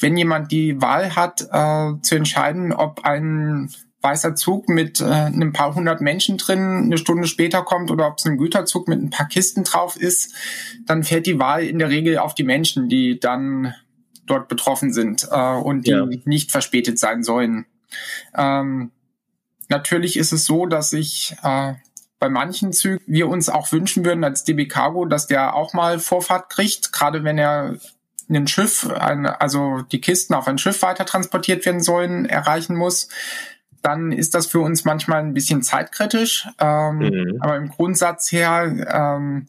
wenn 0.00 0.16
jemand 0.16 0.52
die 0.52 0.80
Wahl 0.80 1.16
hat, 1.16 1.42
äh, 1.50 2.00
zu 2.02 2.14
entscheiden, 2.14 2.72
ob 2.72 3.04
ein 3.04 3.68
weißer 4.04 4.36
Zug 4.36 4.68
mit 4.68 5.00
äh, 5.00 5.04
einem 5.04 5.52
paar 5.52 5.74
hundert 5.74 6.00
Menschen 6.02 6.36
drin 6.36 6.84
eine 6.84 6.98
Stunde 6.98 7.26
später 7.26 7.62
kommt 7.62 7.90
oder 7.90 8.06
ob 8.06 8.18
es 8.18 8.26
ein 8.26 8.36
Güterzug 8.36 8.86
mit 8.86 9.02
ein 9.02 9.10
paar 9.10 9.26
Kisten 9.26 9.64
drauf 9.64 9.96
ist, 9.96 10.34
dann 10.86 11.02
fällt 11.02 11.26
die 11.26 11.40
Wahl 11.40 11.64
in 11.64 11.78
der 11.78 11.88
Regel 11.88 12.18
auf 12.18 12.34
die 12.34 12.44
Menschen, 12.44 12.88
die 12.88 13.18
dann 13.18 13.74
dort 14.26 14.48
betroffen 14.48 14.92
sind 14.92 15.26
äh, 15.30 15.54
und 15.56 15.86
die 15.86 15.92
ja. 15.92 16.06
nicht 16.26 16.52
verspätet 16.52 16.98
sein 16.98 17.22
sollen. 17.22 17.66
Ähm, 18.36 18.90
Natürlich 19.68 20.16
ist 20.16 20.32
es 20.32 20.44
so, 20.44 20.66
dass 20.66 20.92
ich 20.92 21.36
äh, 21.42 21.74
bei 22.18 22.28
manchen 22.28 22.72
Zügen 22.72 23.02
wir 23.06 23.28
uns 23.28 23.48
auch 23.48 23.72
wünschen 23.72 24.04
würden 24.04 24.24
als 24.24 24.44
DB 24.44 24.66
Cargo, 24.66 25.04
dass 25.04 25.26
der 25.26 25.54
auch 25.54 25.74
mal 25.74 25.98
Vorfahrt 25.98 26.50
kriegt, 26.50 26.92
gerade 26.92 27.24
wenn 27.24 27.38
er 27.38 27.76
ein 28.30 28.46
Schiff, 28.46 28.90
ein, 28.90 29.26
also 29.26 29.82
die 29.92 30.00
Kisten 30.00 30.34
auf 30.34 30.48
ein 30.48 30.58
Schiff 30.58 30.82
weiter 30.82 31.04
transportiert 31.04 31.66
werden 31.66 31.82
sollen, 31.82 32.24
erreichen 32.24 32.76
muss. 32.76 33.08
Dann 33.82 34.12
ist 34.12 34.34
das 34.34 34.46
für 34.46 34.60
uns 34.60 34.86
manchmal 34.86 35.20
ein 35.20 35.34
bisschen 35.34 35.62
zeitkritisch. 35.62 36.48
Ähm, 36.58 36.98
mhm. 36.98 37.38
Aber 37.40 37.56
im 37.56 37.68
Grundsatz 37.68 38.32
her 38.32 38.72
ähm, 38.90 39.48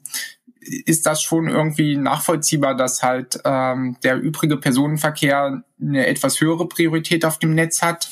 ist 0.85 1.05
das 1.05 1.21
schon 1.21 1.47
irgendwie 1.47 1.95
nachvollziehbar, 1.95 2.75
dass 2.75 3.03
halt 3.03 3.39
ähm, 3.45 3.97
der 4.03 4.19
übrige 4.19 4.57
Personenverkehr 4.57 5.63
eine 5.79 6.07
etwas 6.07 6.41
höhere 6.41 6.67
Priorität 6.67 7.25
auf 7.25 7.39
dem 7.39 7.53
Netz 7.53 7.81
hat 7.81 8.09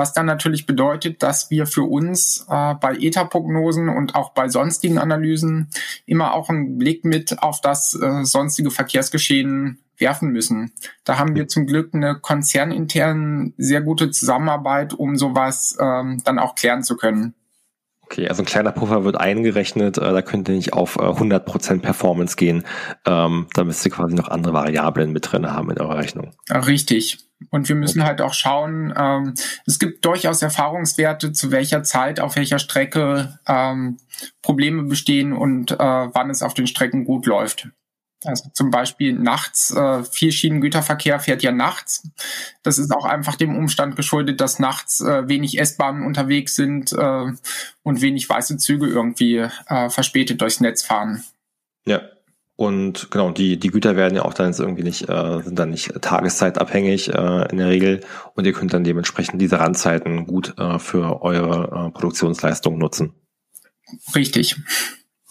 was 0.00 0.14
dann 0.14 0.24
natürlich 0.26 0.64
bedeutet, 0.64 1.22
dass 1.22 1.50
wir 1.50 1.66
für 1.66 1.82
uns 1.82 2.46
äh, 2.48 2.74
bei 2.74 2.96
ETA-Prognosen 2.96 3.90
und 3.90 4.14
auch 4.14 4.30
bei 4.30 4.48
sonstigen 4.48 4.98
Analysen 4.98 5.68
immer 6.06 6.32
auch 6.32 6.48
einen 6.48 6.78
Blick 6.78 7.04
mit 7.04 7.42
auf 7.42 7.60
das 7.60 7.94
äh, 8.00 8.24
sonstige 8.24 8.70
Verkehrsgeschehen 8.70 9.78
werfen 9.98 10.30
müssen. 10.30 10.72
Da 11.04 11.18
haben 11.18 11.34
wir 11.34 11.48
zum 11.48 11.66
Glück 11.66 11.92
eine 11.92 12.14
konzernintern 12.14 13.52
sehr 13.58 13.82
gute 13.82 14.10
Zusammenarbeit, 14.10 14.94
um 14.94 15.16
sowas 15.16 15.76
ähm, 15.78 16.22
dann 16.24 16.38
auch 16.38 16.54
klären 16.54 16.82
zu 16.82 16.96
können. 16.96 17.34
Okay, 18.10 18.28
also 18.28 18.42
ein 18.42 18.46
kleiner 18.46 18.72
Puffer 18.72 19.04
wird 19.04 19.20
eingerechnet, 19.20 19.96
äh, 19.96 20.00
da 20.00 20.20
könnt 20.20 20.48
ihr 20.48 20.56
nicht 20.56 20.72
auf 20.72 20.96
äh, 20.96 21.02
100% 21.02 21.80
Performance 21.80 22.34
gehen. 22.34 22.64
Ähm, 23.06 23.46
da 23.54 23.62
müsst 23.62 23.84
ihr 23.84 23.92
quasi 23.92 24.16
noch 24.16 24.26
andere 24.26 24.52
Variablen 24.52 25.12
mit 25.12 25.30
drin 25.30 25.48
haben 25.48 25.70
in 25.70 25.78
eurer 25.78 25.96
Rechnung. 25.96 26.32
Richtig. 26.50 27.18
Und 27.50 27.68
wir 27.68 27.76
müssen 27.76 28.02
halt 28.02 28.20
auch 28.20 28.34
schauen, 28.34 28.92
ähm, 28.96 29.34
es 29.64 29.78
gibt 29.78 30.04
durchaus 30.04 30.42
Erfahrungswerte, 30.42 31.30
zu 31.30 31.52
welcher 31.52 31.84
Zeit, 31.84 32.18
auf 32.18 32.34
welcher 32.34 32.58
Strecke 32.58 33.38
ähm, 33.46 33.98
Probleme 34.42 34.82
bestehen 34.82 35.32
und 35.32 35.70
äh, 35.70 35.76
wann 35.78 36.30
es 36.30 36.42
auf 36.42 36.54
den 36.54 36.66
Strecken 36.66 37.04
gut 37.04 37.26
läuft. 37.26 37.68
Also 38.24 38.50
zum 38.52 38.70
Beispiel 38.70 39.14
nachts, 39.14 39.70
äh, 39.70 40.04
Vierschienengüterverkehr 40.04 41.20
fährt 41.20 41.42
ja 41.42 41.52
nachts. 41.52 42.08
Das 42.62 42.78
ist 42.78 42.92
auch 42.92 43.06
einfach 43.06 43.36
dem 43.36 43.56
Umstand 43.56 43.96
geschuldet, 43.96 44.40
dass 44.40 44.58
nachts 44.58 45.00
äh, 45.00 45.26
wenig 45.28 45.58
S-Bahnen 45.58 46.04
unterwegs 46.04 46.54
sind 46.54 46.92
äh, 46.92 47.26
und 47.82 48.02
wenig 48.02 48.28
weiße 48.28 48.58
Züge 48.58 48.86
irgendwie 48.86 49.46
äh, 49.68 49.88
verspätet 49.88 50.40
durchs 50.40 50.60
Netz 50.60 50.82
fahren. 50.82 51.24
Ja, 51.86 52.02
und 52.60 53.10
genau, 53.10 53.30
die, 53.30 53.58
die 53.58 53.68
Güter 53.68 53.96
werden 53.96 54.16
ja 54.16 54.26
auch 54.26 54.34
dann 54.34 54.48
jetzt 54.48 54.60
irgendwie 54.60 54.82
nicht, 54.82 55.08
äh, 55.08 55.40
sind 55.42 55.58
dann 55.58 55.70
nicht 55.70 55.94
tageszeitabhängig 56.02 57.08
äh, 57.08 57.48
in 57.50 57.56
der 57.56 57.68
Regel 57.68 58.00
und 58.34 58.46
ihr 58.46 58.52
könnt 58.52 58.74
dann 58.74 58.84
dementsprechend 58.84 59.40
diese 59.40 59.58
Randzeiten 59.58 60.26
gut 60.26 60.58
äh, 60.58 60.78
für 60.78 61.22
eure 61.22 61.86
äh, 61.86 61.90
Produktionsleistung 61.90 62.76
nutzen. 62.76 63.14
Richtig. 64.14 64.56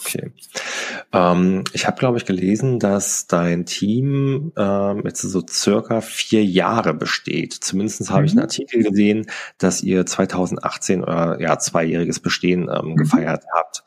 Okay. 0.02 0.32
Ähm, 1.12 1.66
ich 1.74 1.86
habe, 1.86 1.98
glaube 1.98 2.18
ich, 2.18 2.26
gelesen, 2.26 2.80
dass 2.80 3.28
dein 3.28 3.66
Team 3.66 4.54
ähm, 4.58 5.02
jetzt 5.04 5.22
so 5.22 5.42
circa 5.46 6.00
vier 6.00 6.44
Jahre 6.44 6.94
besteht. 6.94 7.54
Zumindest 7.54 8.10
habe 8.10 8.22
mhm. 8.22 8.26
ich 8.26 8.32
einen 8.32 8.42
Artikel 8.42 8.84
gesehen, 8.84 9.30
dass 9.58 9.84
ihr 9.84 10.06
2018 10.06 11.04
euer 11.04 11.40
ja, 11.42 11.60
zweijähriges 11.60 12.20
Bestehen 12.22 12.70
ähm, 12.74 12.92
mhm. 12.92 12.96
gefeiert 12.96 13.44
habt. 13.54 13.84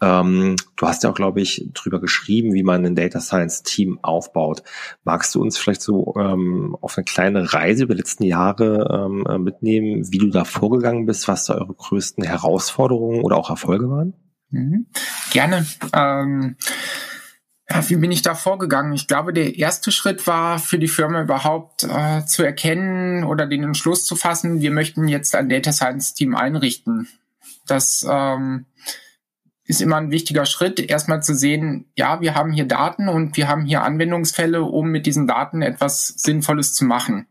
Ähm, 0.00 0.54
du 0.76 0.86
hast 0.86 1.02
ja 1.02 1.10
auch, 1.10 1.14
glaube 1.14 1.40
ich, 1.40 1.68
drüber 1.74 2.00
geschrieben, 2.00 2.54
wie 2.54 2.62
man 2.62 2.86
ein 2.86 2.94
Data 2.94 3.20
Science 3.20 3.64
Team 3.64 3.98
aufbaut. 4.02 4.62
Magst 5.02 5.34
du 5.34 5.42
uns 5.42 5.58
vielleicht 5.58 5.82
so 5.82 6.14
ähm, 6.16 6.76
auf 6.80 6.96
eine 6.96 7.04
kleine 7.04 7.52
Reise 7.52 7.84
über 7.84 7.94
die 7.94 8.00
letzten 8.00 8.24
Jahre 8.24 9.06
ähm, 9.06 9.26
äh, 9.28 9.38
mitnehmen, 9.38 10.12
wie 10.12 10.18
du 10.18 10.28
da 10.28 10.44
vorgegangen 10.44 11.06
bist, 11.06 11.26
was 11.26 11.46
da 11.46 11.54
eure 11.54 11.74
größten 11.74 12.22
Herausforderungen 12.22 13.22
oder 13.22 13.36
auch 13.36 13.50
Erfolge 13.50 13.90
waren? 13.90 14.14
Mhm. 14.50 14.86
Gerne. 15.30 15.66
Ähm, 15.92 16.56
ja, 17.68 17.88
wie 17.88 17.96
bin 17.96 18.12
ich 18.12 18.22
da 18.22 18.34
vorgegangen? 18.34 18.92
Ich 18.92 19.08
glaube, 19.08 19.32
der 19.32 19.56
erste 19.56 19.90
Schritt 19.90 20.26
war 20.26 20.58
für 20.58 20.78
die 20.78 20.88
Firma 20.88 21.22
überhaupt 21.22 21.82
äh, 21.84 22.24
zu 22.24 22.44
erkennen 22.44 23.24
oder 23.24 23.46
den 23.46 23.64
Entschluss 23.64 24.04
zu 24.04 24.14
fassen, 24.14 24.60
wir 24.60 24.70
möchten 24.70 25.08
jetzt 25.08 25.34
ein 25.34 25.48
Data 25.48 25.72
Science 25.72 26.14
Team 26.14 26.36
einrichten. 26.36 27.08
Das 27.66 28.06
ähm, 28.08 28.66
ist 29.64 29.82
immer 29.82 29.96
ein 29.96 30.12
wichtiger 30.12 30.46
Schritt, 30.46 30.78
erstmal 30.78 31.24
zu 31.24 31.34
sehen, 31.34 31.90
ja, 31.96 32.20
wir 32.20 32.36
haben 32.36 32.52
hier 32.52 32.68
Daten 32.68 33.08
und 33.08 33.36
wir 33.36 33.48
haben 33.48 33.64
hier 33.64 33.82
Anwendungsfälle, 33.82 34.62
um 34.62 34.88
mit 34.88 35.06
diesen 35.06 35.26
Daten 35.26 35.60
etwas 35.60 36.06
Sinnvolles 36.06 36.72
zu 36.72 36.84
machen 36.84 37.26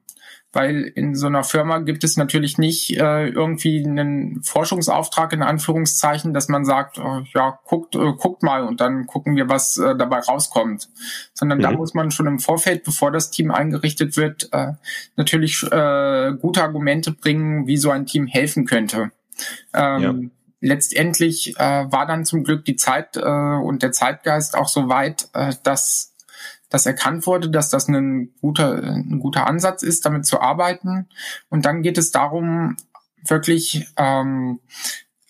weil 0.55 0.83
in 0.83 1.15
so 1.15 1.27
einer 1.27 1.43
Firma 1.43 1.79
gibt 1.79 2.05
es 2.05 2.15
natürlich 2.15 2.57
nicht 2.57 2.97
äh, 2.97 3.27
irgendwie 3.27 3.85
einen 3.85 4.41
Forschungsauftrag 4.41 5.33
in 5.33 5.43
Anführungszeichen, 5.43 6.33
dass 6.33 6.47
man 6.47 6.63
sagt, 6.63 6.97
äh, 6.97 7.23
ja, 7.33 7.59
guckt, 7.65 7.95
äh, 7.95 8.13
guckt 8.13 8.41
mal 8.41 8.63
und 8.63 8.79
dann 8.79 9.05
gucken 9.05 9.35
wir, 9.35 9.49
was 9.49 9.77
äh, 9.77 9.95
dabei 9.95 10.19
rauskommt. 10.19 10.89
Sondern 11.33 11.57
mhm. 11.57 11.63
da 11.63 11.71
muss 11.73 11.93
man 11.93 12.09
schon 12.09 12.27
im 12.27 12.39
Vorfeld, 12.39 12.85
bevor 12.85 13.11
das 13.11 13.31
Team 13.31 13.51
eingerichtet 13.51 14.15
wird, 14.15 14.49
äh, 14.53 14.73
natürlich 15.17 15.61
äh, 15.63 16.33
gute 16.39 16.63
Argumente 16.63 17.11
bringen, 17.11 17.67
wie 17.67 17.77
so 17.77 17.91
ein 17.91 18.05
Team 18.05 18.25
helfen 18.25 18.65
könnte. 18.65 19.11
Ähm, 19.73 20.01
ja. 20.01 20.13
Letztendlich 20.61 21.55
äh, 21.57 21.91
war 21.91 22.07
dann 22.07 22.25
zum 22.25 22.43
Glück 22.43 22.63
die 22.65 22.77
Zeit 22.77 23.17
äh, 23.17 23.21
und 23.21 23.83
der 23.83 23.91
Zeitgeist 23.91 24.57
auch 24.57 24.69
so 24.69 24.87
weit, 24.87 25.27
äh, 25.33 25.53
dass 25.63 26.14
dass 26.69 26.86
erkannt 26.86 27.25
wurde, 27.28 27.49
dass 27.49 27.69
das 27.69 27.88
ein 27.88 28.34
guter, 28.41 28.82
ein 28.82 29.19
guter 29.19 29.47
Ansatz 29.47 29.84
ist, 29.84 30.06
damit 30.06 30.25
zu 30.25 30.41
arbeiten. 30.41 31.08
Und 31.49 31.65
dann 31.65 31.82
geht 31.82 31.97
es 31.97 32.12
darum, 32.12 32.78
wirklich 33.23 33.88
ähm, 33.97 34.60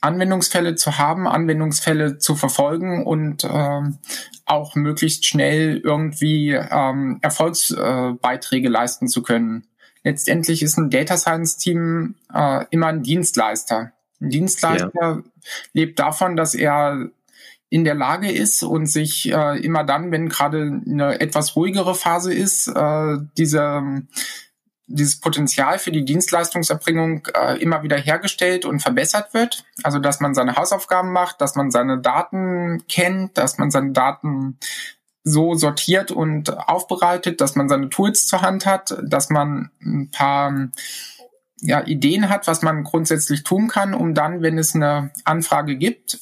Anwendungsfälle 0.02 0.76
zu 0.76 0.98
haben, 0.98 1.28
Anwendungsfälle 1.28 2.18
zu 2.18 2.36
verfolgen 2.36 3.06
und 3.06 3.48
ähm, 3.50 3.98
auch 4.46 4.76
möglichst 4.76 5.26
schnell 5.26 5.82
irgendwie 5.84 6.52
ähm, 6.52 7.20
Erfolgsbeiträge 7.22 8.68
äh, 8.68 8.72
leisten 8.72 9.08
zu 9.08 9.24
können. 9.24 9.66
Letztendlich 10.04 10.62
ist 10.62 10.78
ein 10.78 10.92
Data 10.92 11.18
Science 11.18 11.58
Team 11.58 12.16
äh, 12.32 12.66
immer 12.70 12.88
ein 12.88 13.02
Dienstleister. 13.02 13.94
Ein 14.22 14.30
Dienstleister 14.30 14.92
ja. 14.94 15.24
lebt 15.74 15.98
davon, 15.98 16.36
dass 16.36 16.54
er 16.54 17.10
in 17.70 17.84
der 17.84 17.96
Lage 17.96 18.32
ist 18.32 18.64
und 18.64 18.86
sich 18.86 19.32
äh, 19.32 19.60
immer 19.60 19.84
dann, 19.84 20.12
wenn 20.12 20.30
gerade 20.30 20.82
eine 20.86 21.20
etwas 21.20 21.56
ruhigere 21.56 21.96
Phase 21.96 22.34
ist, 22.34 22.68
äh, 22.68 23.18
diese, 23.38 24.04
dieses 24.88 25.20
Potenzial 25.20 25.80
für 25.80 25.92
die 25.92 26.06
Dienstleistungserbringung 26.06 27.28
äh, 27.34 27.62
immer 27.62 27.84
wieder 27.84 27.98
hergestellt 27.98 28.66
und 28.66 28.82
verbessert 28.82 29.34
wird. 29.34 29.66
Also 29.84 30.00
dass 30.00 30.20
man 30.20 30.36
seine 30.36 30.56
Hausaufgaben 30.56 31.12
macht, 31.12 31.42
dass 31.42 31.56
man 31.56 31.72
seine 31.72 32.00
Daten 32.00 32.84
kennt, 32.88 33.38
dass 33.38 33.58
man 33.58 33.72
seine 33.72 33.92
Daten 33.92 34.60
so 35.24 35.56
sortiert 35.56 36.12
und 36.12 36.56
aufbereitet, 36.70 37.42
dass 37.42 37.56
man 37.56 37.68
seine 37.68 37.90
Tools 37.90 38.28
zur 38.28 38.42
Hand 38.42 38.68
hat, 38.68 38.96
dass 39.04 39.32
man 39.32 39.72
ein 39.82 40.12
paar 40.12 40.70
ja, 41.62 41.84
Ideen 41.86 42.30
hat, 42.30 42.46
was 42.46 42.62
man 42.62 42.84
grundsätzlich 42.84 43.44
tun 43.44 43.68
kann, 43.68 43.96
um 43.96 44.14
dann, 44.14 44.44
wenn 44.44 44.60
es 44.60 44.76
eine 44.76 45.12
Anfrage 45.24 45.78
gibt, 45.78 46.20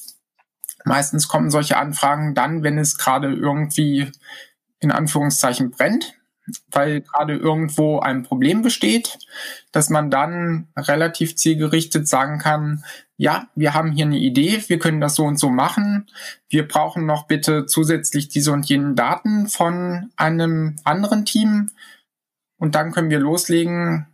Meistens 0.86 1.28
kommen 1.28 1.50
solche 1.50 1.78
Anfragen 1.78 2.34
dann, 2.34 2.64
wenn 2.64 2.78
es 2.78 2.98
gerade 2.98 3.32
irgendwie 3.32 4.12
in 4.80 4.92
Anführungszeichen 4.92 5.72
brennt, 5.72 6.14
weil 6.72 7.02
gerade 7.02 7.36
irgendwo 7.36 8.00
ein 8.00 8.24
Problem 8.24 8.62
besteht, 8.62 9.18
dass 9.72 9.90
man 9.90 10.12
dann 10.12 10.68
relativ 10.76 11.36
zielgerichtet 11.36 12.08
sagen 12.08 12.38
kann, 12.40 12.84
ja, 13.16 13.48
wir 13.56 13.74
haben 13.74 13.94
hier 13.94 14.06
eine 14.06 14.18
Idee, 14.18 14.62
wir 14.68 14.80
können 14.80 15.00
das 15.00 15.16
so 15.16 15.24
und 15.24 15.40
so 15.40 15.50
machen. 15.50 16.08
Wir 16.50 16.68
brauchen 16.68 17.06
noch 17.06 17.28
bitte 17.28 17.66
zusätzlich 17.66 18.28
diese 18.28 18.52
und 18.52 18.68
jenen 18.68 18.96
Daten 18.96 19.48
von 19.48 20.12
einem 20.18 20.76
anderen 20.84 21.24
Team 21.24 21.72
und 22.58 22.76
dann 22.76 22.92
können 22.92 23.10
wir 23.10 23.20
loslegen 23.20 24.08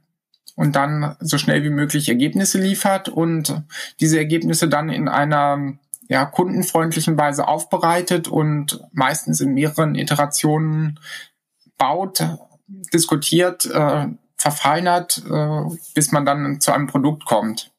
und 0.56 0.76
dann 0.76 1.16
so 1.20 1.38
schnell 1.38 1.64
wie 1.64 1.70
möglich 1.70 2.10
Ergebnisse 2.10 2.60
liefert 2.60 3.10
und 3.10 3.64
diese 4.00 4.18
Ergebnisse 4.18 4.68
dann 4.68 4.90
in 4.90 5.08
einer 5.08 5.78
ja, 6.10 6.26
kundenfreundlichen 6.26 7.18
Weise 7.18 7.48
aufbereitet 7.48 8.28
und 8.28 8.82
meistens 8.92 9.40
in 9.42 9.54
mehreren 9.54 9.96
Iterationen 9.96 11.00
baut, 11.78 12.24
diskutiert, 12.92 13.68
äh, 13.68 14.08
verfeinert, 14.36 15.24
äh, 15.30 15.62
bis 15.94 16.12
man 16.12 16.26
dann 16.26 16.60
zu 16.60 16.74
einem 16.74 16.88
Produkt 16.88 17.26
kommt. 17.26 17.72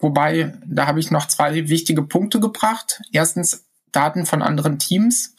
Wobei, 0.00 0.54
da 0.66 0.88
habe 0.88 0.98
ich 0.98 1.12
noch 1.12 1.26
zwei 1.26 1.68
wichtige 1.68 2.02
Punkte 2.02 2.40
gebracht. 2.40 3.00
Erstens 3.12 3.64
Daten 3.92 4.26
von 4.26 4.42
anderen 4.42 4.80
Teams. 4.80 5.36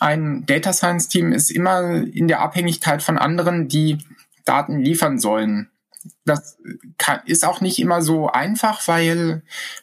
Ein 0.00 0.46
Data 0.46 0.72
Science 0.72 1.08
Team 1.08 1.32
ist 1.32 1.50
immer 1.50 1.92
in 1.92 2.26
der 2.26 2.40
Abhängigkeit 2.40 3.02
von 3.02 3.18
anderen, 3.18 3.68
die 3.68 3.98
Daten 4.44 4.78
liefern 4.78 5.18
sollen 5.18 5.70
das 6.24 6.58
kann, 6.98 7.20
ist 7.26 7.44
auch 7.44 7.60
nicht 7.60 7.78
immer 7.78 8.02
so 8.02 8.28
einfach, 8.28 8.86
weil 8.88 9.42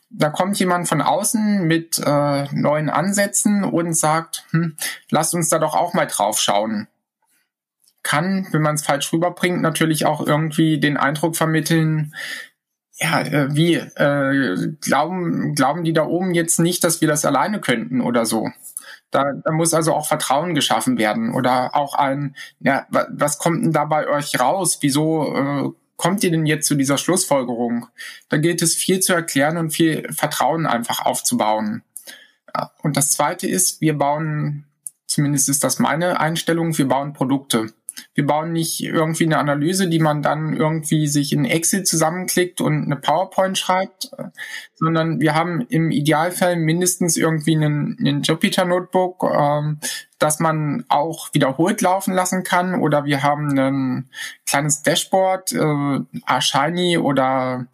da 0.10 0.30
kommt 0.30 0.60
jemand 0.60 0.88
von 0.88 1.02
außen 1.02 1.66
mit 1.66 2.00
äh, 2.00 2.46
neuen 2.54 2.90
Ansätzen 2.90 3.64
und 3.64 3.94
sagt, 3.94 4.46
hm, 4.52 4.76
lasst 5.10 5.34
uns 5.34 5.50
da 5.50 5.60
doch 5.60 5.76
auch 5.76 5.94
mal 5.94 6.08
drauf 6.08 6.40
schauen. 6.40 6.88
Kann, 8.04 8.48
wenn 8.52 8.64
man 8.64 8.76
es 8.76 8.86
falsch 8.86 9.14
rüberbringt, 9.14 9.62
natürlich 9.62 10.06
auch 10.06 10.26
irgendwie 10.26 10.80
den 10.80 10.98
Eindruck 10.98 11.36
vermitteln, 11.36 12.14
ja, 13.02 13.22
äh, 13.22 13.56
wie 13.56 13.76
äh, 13.76 14.76
glauben, 14.82 15.56
glauben 15.56 15.84
die 15.84 15.94
da 15.94 16.06
oben 16.06 16.34
jetzt 16.34 16.60
nicht, 16.60 16.84
dass 16.84 17.02
wir 17.02 17.08
das 17.08 17.26
alleine 17.26 17.60
könnten 17.60 18.02
oder 18.02 18.26
so. 18.26 18.50
Da, 19.10 19.34
da 19.44 19.52
muss 19.52 19.74
also 19.74 19.94
auch 19.94 20.08
Vertrauen 20.08 20.56
geschaffen 20.56 20.98
werden 20.98 21.34
oder 21.34 21.76
auch 21.76 21.96
ein, 21.96 22.36
ja, 22.60 22.88
was 22.90 23.40
kommt 23.40 23.64
denn 23.64 23.74
da 23.74 23.86
bei 23.86 24.08
euch 24.08 24.40
raus? 24.40 24.78
Wieso 24.82 25.36
äh, 25.36 25.81
kommt 26.02 26.24
ihr 26.24 26.32
denn 26.32 26.48
jetzt 26.48 26.66
zu 26.66 26.74
dieser 26.74 26.98
Schlussfolgerung? 26.98 27.86
Da 28.28 28.38
gilt 28.38 28.64
es 28.64 28.74
viel 28.74 29.02
zu 29.02 29.14
erklären 29.14 29.58
und 29.58 29.70
viel 29.70 30.12
Vertrauen 30.12 30.66
einfach 30.66 31.06
aufzubauen. 31.06 31.84
Und 32.82 32.98
das 32.98 33.12
Zweite 33.12 33.48
ist, 33.48 33.82
wir 33.82 33.96
bauen, 33.96 34.66
zumindest 35.06 35.48
ist 35.48 35.64
das 35.64 35.78
meine 35.78 36.20
Einstellung, 36.20 36.76
wir 36.76 36.88
bauen 36.88 37.14
Produkte. 37.14 37.72
Wir 38.14 38.26
bauen 38.26 38.52
nicht 38.54 38.84
irgendwie 38.84 39.26
eine 39.26 39.38
Analyse, 39.38 39.88
die 39.88 40.00
man 40.00 40.22
dann 40.22 40.54
irgendwie 40.54 41.08
sich 41.08 41.34
in 41.34 41.46
Excel 41.46 41.84
zusammenklickt 41.84 42.62
und 42.62 42.84
eine 42.84 42.96
PowerPoint 42.96 43.58
schreibt, 43.58 44.12
sondern 44.76 45.20
wir 45.20 45.36
haben 45.36 45.62
im 45.70 45.92
Idealfall 45.92 46.56
mindestens 46.56 47.18
irgendwie 47.18 47.56
einen, 47.56 47.98
einen 48.00 48.22
Jupyter-Notebook, 48.24 49.24
ähm, 49.34 49.80
das 50.20 50.40
man 50.40 50.86
auch 50.90 51.30
wiederholt 51.34 51.82
laufen 51.82 52.14
lassen 52.14 52.44
kann. 52.44 52.76
Oder 52.76 53.06
wir 53.06 53.24
haben 53.24 53.58
ein 53.58 54.10
kleines 54.46 54.84
Dashboard, 54.84 55.52
äh, 55.54 56.42
Shiny 56.42 56.98
oder 56.98 57.68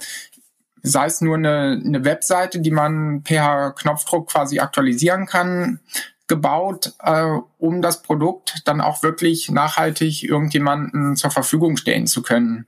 sei 0.83 1.05
es 1.05 1.21
nur 1.21 1.35
eine, 1.35 1.81
eine 1.83 2.05
Webseite, 2.05 2.59
die 2.59 2.71
man 2.71 3.23
per 3.23 3.73
Knopfdruck 3.73 4.29
quasi 4.29 4.59
aktualisieren 4.59 5.25
kann 5.25 5.79
gebaut, 6.27 6.93
äh, 7.01 7.37
um 7.57 7.81
das 7.81 8.01
Produkt 8.01 8.61
dann 8.65 8.81
auch 8.81 9.01
wirklich 9.03 9.49
nachhaltig 9.49 10.23
irgendjemanden 10.23 11.15
zur 11.15 11.31
Verfügung 11.31 11.77
stellen 11.77 12.07
zu 12.07 12.21
können. 12.21 12.67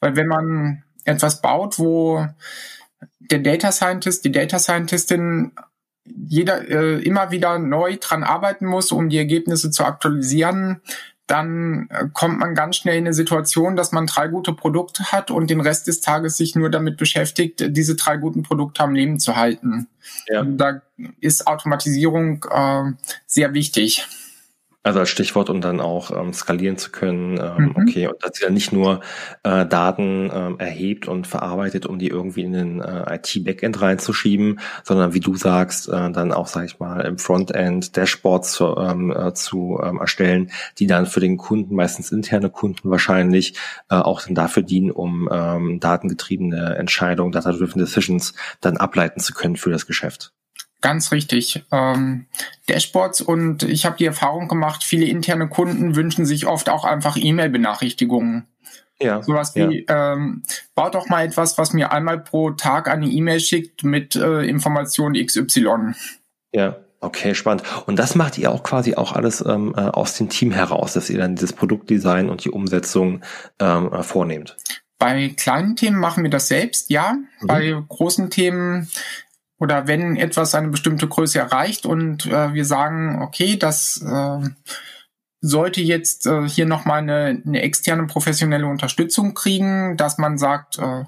Weil 0.00 0.16
wenn 0.16 0.26
man 0.26 0.84
etwas 1.04 1.40
baut, 1.40 1.78
wo 1.78 2.26
der 3.18 3.38
Data 3.38 3.72
Scientist, 3.72 4.24
die 4.24 4.32
Data 4.32 4.58
Scientistin 4.58 5.52
jeder 6.04 6.68
äh, 6.68 7.02
immer 7.02 7.30
wieder 7.30 7.58
neu 7.58 7.96
dran 7.96 8.24
arbeiten 8.24 8.66
muss, 8.66 8.92
um 8.92 9.08
die 9.08 9.18
Ergebnisse 9.18 9.70
zu 9.70 9.84
aktualisieren, 9.84 10.80
dann 11.28 11.88
äh, 11.90 12.06
kommt 12.12 12.40
man 12.40 12.54
ganz 12.54 12.76
schnell 12.76 12.96
in 12.96 13.04
eine 13.04 13.14
Situation, 13.14 13.76
dass 13.76 13.92
man 13.92 14.06
drei 14.06 14.28
gute 14.28 14.52
Produkte 14.54 15.12
hat 15.12 15.30
und 15.30 15.50
den 15.50 15.60
Rest 15.60 15.86
des 15.86 16.00
Tages 16.00 16.36
sich 16.36 16.56
nur 16.56 16.70
damit 16.70 16.96
beschäftigt, 16.96 17.64
diese 17.68 17.94
drei 17.94 18.16
guten 18.16 18.42
Produkte 18.42 18.82
am 18.82 18.94
Leben 18.94 19.20
zu 19.20 19.36
halten. 19.36 19.88
Ja. 20.26 20.42
Da 20.42 20.80
ist 21.20 21.46
Automatisierung 21.46 22.44
äh, 22.50 22.92
sehr 23.26 23.54
wichtig. 23.54 24.08
Also 24.88 25.00
als 25.00 25.10
Stichwort, 25.10 25.50
um 25.50 25.60
dann 25.60 25.80
auch 25.80 26.10
ähm, 26.10 26.32
skalieren 26.32 26.78
zu 26.78 26.90
können, 26.90 27.38
ähm, 27.38 27.64
mhm. 27.64 27.76
okay, 27.76 28.06
und 28.06 28.24
dass 28.24 28.38
sie 28.38 28.44
dann 28.46 28.54
nicht 28.54 28.72
nur 28.72 29.00
äh, 29.42 29.66
Daten 29.66 30.30
ähm, 30.32 30.58
erhebt 30.58 31.08
und 31.08 31.26
verarbeitet, 31.26 31.84
um 31.84 31.98
die 31.98 32.08
irgendwie 32.08 32.44
in 32.44 32.54
den 32.54 32.80
äh, 32.80 33.16
IT-Backend 33.16 33.82
reinzuschieben, 33.82 34.60
sondern 34.84 35.12
wie 35.12 35.20
du 35.20 35.34
sagst, 35.34 35.90
äh, 35.90 36.10
dann 36.10 36.32
auch, 36.32 36.46
sag 36.46 36.64
ich 36.64 36.78
mal, 36.78 37.02
im 37.02 37.18
Frontend 37.18 37.98
Dashboards 37.98 38.52
zu, 38.52 38.78
ähm, 38.78 39.10
äh, 39.14 39.34
zu 39.34 39.78
ähm, 39.84 39.98
erstellen, 39.98 40.50
die 40.78 40.86
dann 40.86 41.04
für 41.04 41.20
den 41.20 41.36
Kunden, 41.36 41.74
meistens 41.74 42.10
interne 42.10 42.48
Kunden 42.48 42.88
wahrscheinlich, 42.88 43.58
äh, 43.90 43.96
auch 43.96 44.22
dann 44.22 44.34
dafür 44.34 44.62
dienen, 44.62 44.90
um 44.90 45.28
ähm, 45.30 45.80
datengetriebene 45.80 46.76
Entscheidungen, 46.76 47.32
data-driven 47.32 47.78
Decisions 47.78 48.32
dann 48.62 48.78
ableiten 48.78 49.20
zu 49.20 49.34
können 49.34 49.56
für 49.56 49.70
das 49.70 49.86
Geschäft. 49.86 50.32
Ganz 50.80 51.10
richtig. 51.10 51.64
Ähm, 51.72 52.26
Dashboards 52.68 53.20
und 53.20 53.64
ich 53.64 53.84
habe 53.84 53.96
die 53.96 54.04
Erfahrung 54.04 54.48
gemacht, 54.48 54.84
viele 54.84 55.06
interne 55.06 55.48
Kunden 55.48 55.96
wünschen 55.96 56.24
sich 56.24 56.46
oft 56.46 56.68
auch 56.68 56.84
einfach 56.84 57.16
E-Mail-Benachrichtigungen. 57.16 58.46
Ja. 59.00 59.22
Sowas 59.22 59.54
wie, 59.54 59.84
ja. 59.88 60.14
ähm, 60.14 60.42
baut 60.74 60.94
doch 60.94 61.08
mal 61.08 61.24
etwas, 61.24 61.58
was 61.58 61.72
mir 61.72 61.92
einmal 61.92 62.18
pro 62.18 62.50
Tag 62.50 62.88
eine 62.88 63.06
E-Mail 63.06 63.40
schickt 63.40 63.84
mit 63.84 64.16
äh, 64.16 64.42
Information 64.42 65.14
XY. 65.14 65.94
Ja. 66.52 66.76
Okay, 67.00 67.34
spannend. 67.36 67.62
Und 67.86 67.96
das 67.98 68.16
macht 68.16 68.38
ihr 68.38 68.50
auch 68.50 68.64
quasi 68.64 68.96
auch 68.96 69.12
alles 69.12 69.44
ähm, 69.46 69.72
äh, 69.76 69.82
aus 69.82 70.16
dem 70.16 70.28
Team 70.28 70.50
heraus, 70.50 70.94
dass 70.94 71.08
ihr 71.10 71.18
dann 71.18 71.36
dieses 71.36 71.52
Produktdesign 71.52 72.28
und 72.28 72.44
die 72.44 72.50
Umsetzung 72.50 73.22
ähm, 73.60 73.92
äh, 73.92 74.02
vornehmt? 74.02 74.56
Bei 74.98 75.28
kleinen 75.28 75.76
Themen 75.76 76.00
machen 76.00 76.24
wir 76.24 76.30
das 76.30 76.48
selbst, 76.48 76.90
ja. 76.90 77.12
Mhm. 77.40 77.46
Bei 77.46 77.82
großen 77.88 78.30
Themen 78.30 78.88
oder 79.58 79.86
wenn 79.86 80.16
etwas 80.16 80.54
eine 80.54 80.68
bestimmte 80.68 81.08
Größe 81.08 81.38
erreicht 81.38 81.86
und 81.86 82.26
äh, 82.26 82.52
wir 82.54 82.64
sagen, 82.64 83.20
okay, 83.22 83.56
das 83.56 84.02
äh, 84.02 84.48
sollte 85.40 85.80
jetzt 85.80 86.26
äh, 86.26 86.48
hier 86.48 86.66
nochmal 86.66 86.98
eine, 86.98 87.42
eine 87.44 87.62
externe 87.62 88.06
professionelle 88.06 88.66
Unterstützung 88.66 89.34
kriegen, 89.34 89.96
dass 89.96 90.18
man 90.18 90.38
sagt, 90.38 90.78
äh, 90.78 91.04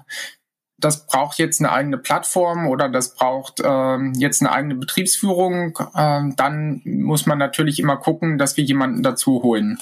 das 0.77 1.05
braucht 1.05 1.37
jetzt 1.37 1.61
eine 1.61 1.71
eigene 1.71 1.97
Plattform 1.97 2.67
oder 2.67 2.89
das 2.89 3.15
braucht 3.15 3.59
äh, 3.59 3.97
jetzt 4.15 4.41
eine 4.41 4.51
eigene 4.51 4.75
Betriebsführung, 4.75 5.77
äh, 5.93 6.21
dann 6.35 6.81
muss 6.83 7.25
man 7.25 7.37
natürlich 7.37 7.79
immer 7.79 7.97
gucken, 7.97 8.37
dass 8.37 8.57
wir 8.57 8.63
jemanden 8.63 9.03
dazu 9.03 9.43
holen. 9.43 9.79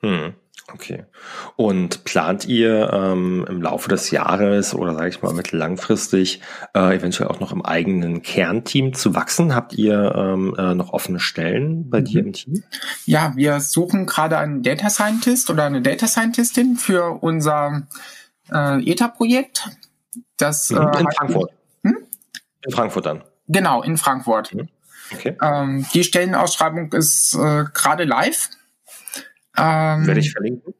Hm. 0.00 0.34
Okay. 0.72 1.04
Und 1.56 2.04
plant 2.04 2.46
ihr 2.46 2.90
ähm, 2.92 3.46
im 3.48 3.62
Laufe 3.62 3.88
des 3.88 4.10
Jahres 4.10 4.74
oder 4.74 4.94
sage 4.94 5.08
ich 5.08 5.22
mal 5.22 5.32
mittellangfristig 5.32 6.40
äh, 6.74 6.96
eventuell 6.96 7.28
auch 7.28 7.40
noch 7.40 7.52
im 7.52 7.64
eigenen 7.64 8.22
Kernteam 8.22 8.94
zu 8.94 9.14
wachsen? 9.14 9.54
Habt 9.54 9.74
ihr 9.74 10.14
ähm, 10.16 10.54
äh, 10.58 10.74
noch 10.74 10.92
offene 10.92 11.20
Stellen 11.20 11.90
bei 11.90 12.00
mhm. 12.00 12.04
dir 12.04 12.20
im 12.20 12.32
Team? 12.32 12.62
Ja, 13.04 13.32
wir 13.36 13.60
suchen 13.60 14.06
gerade 14.06 14.38
einen 14.38 14.62
Data 14.62 14.90
Scientist 14.90 15.50
oder 15.50 15.64
eine 15.64 15.82
Data 15.82 16.06
Scientistin 16.06 16.76
für 16.76 17.22
unser 17.22 17.86
äh, 18.52 18.82
ETA-Projekt. 18.90 19.68
Das 20.36 20.70
mhm. 20.70 20.78
äh, 20.78 21.00
in 21.00 21.10
Frankfurt. 21.10 21.52
Hm? 21.84 21.96
In 22.62 22.72
Frankfurt 22.72 23.06
dann. 23.06 23.24
Genau, 23.48 23.82
in 23.82 23.96
Frankfurt. 23.96 24.54
Mhm. 24.54 24.68
Okay. 25.12 25.36
Ähm, 25.42 25.86
die 25.92 26.04
Stellenausschreibung 26.04 26.92
ist 26.92 27.34
äh, 27.34 27.64
gerade 27.74 28.04
live. 28.04 28.50
Ähm, 29.60 30.06
Werde 30.06 30.20
ich 30.20 30.32
verlinken. 30.32 30.74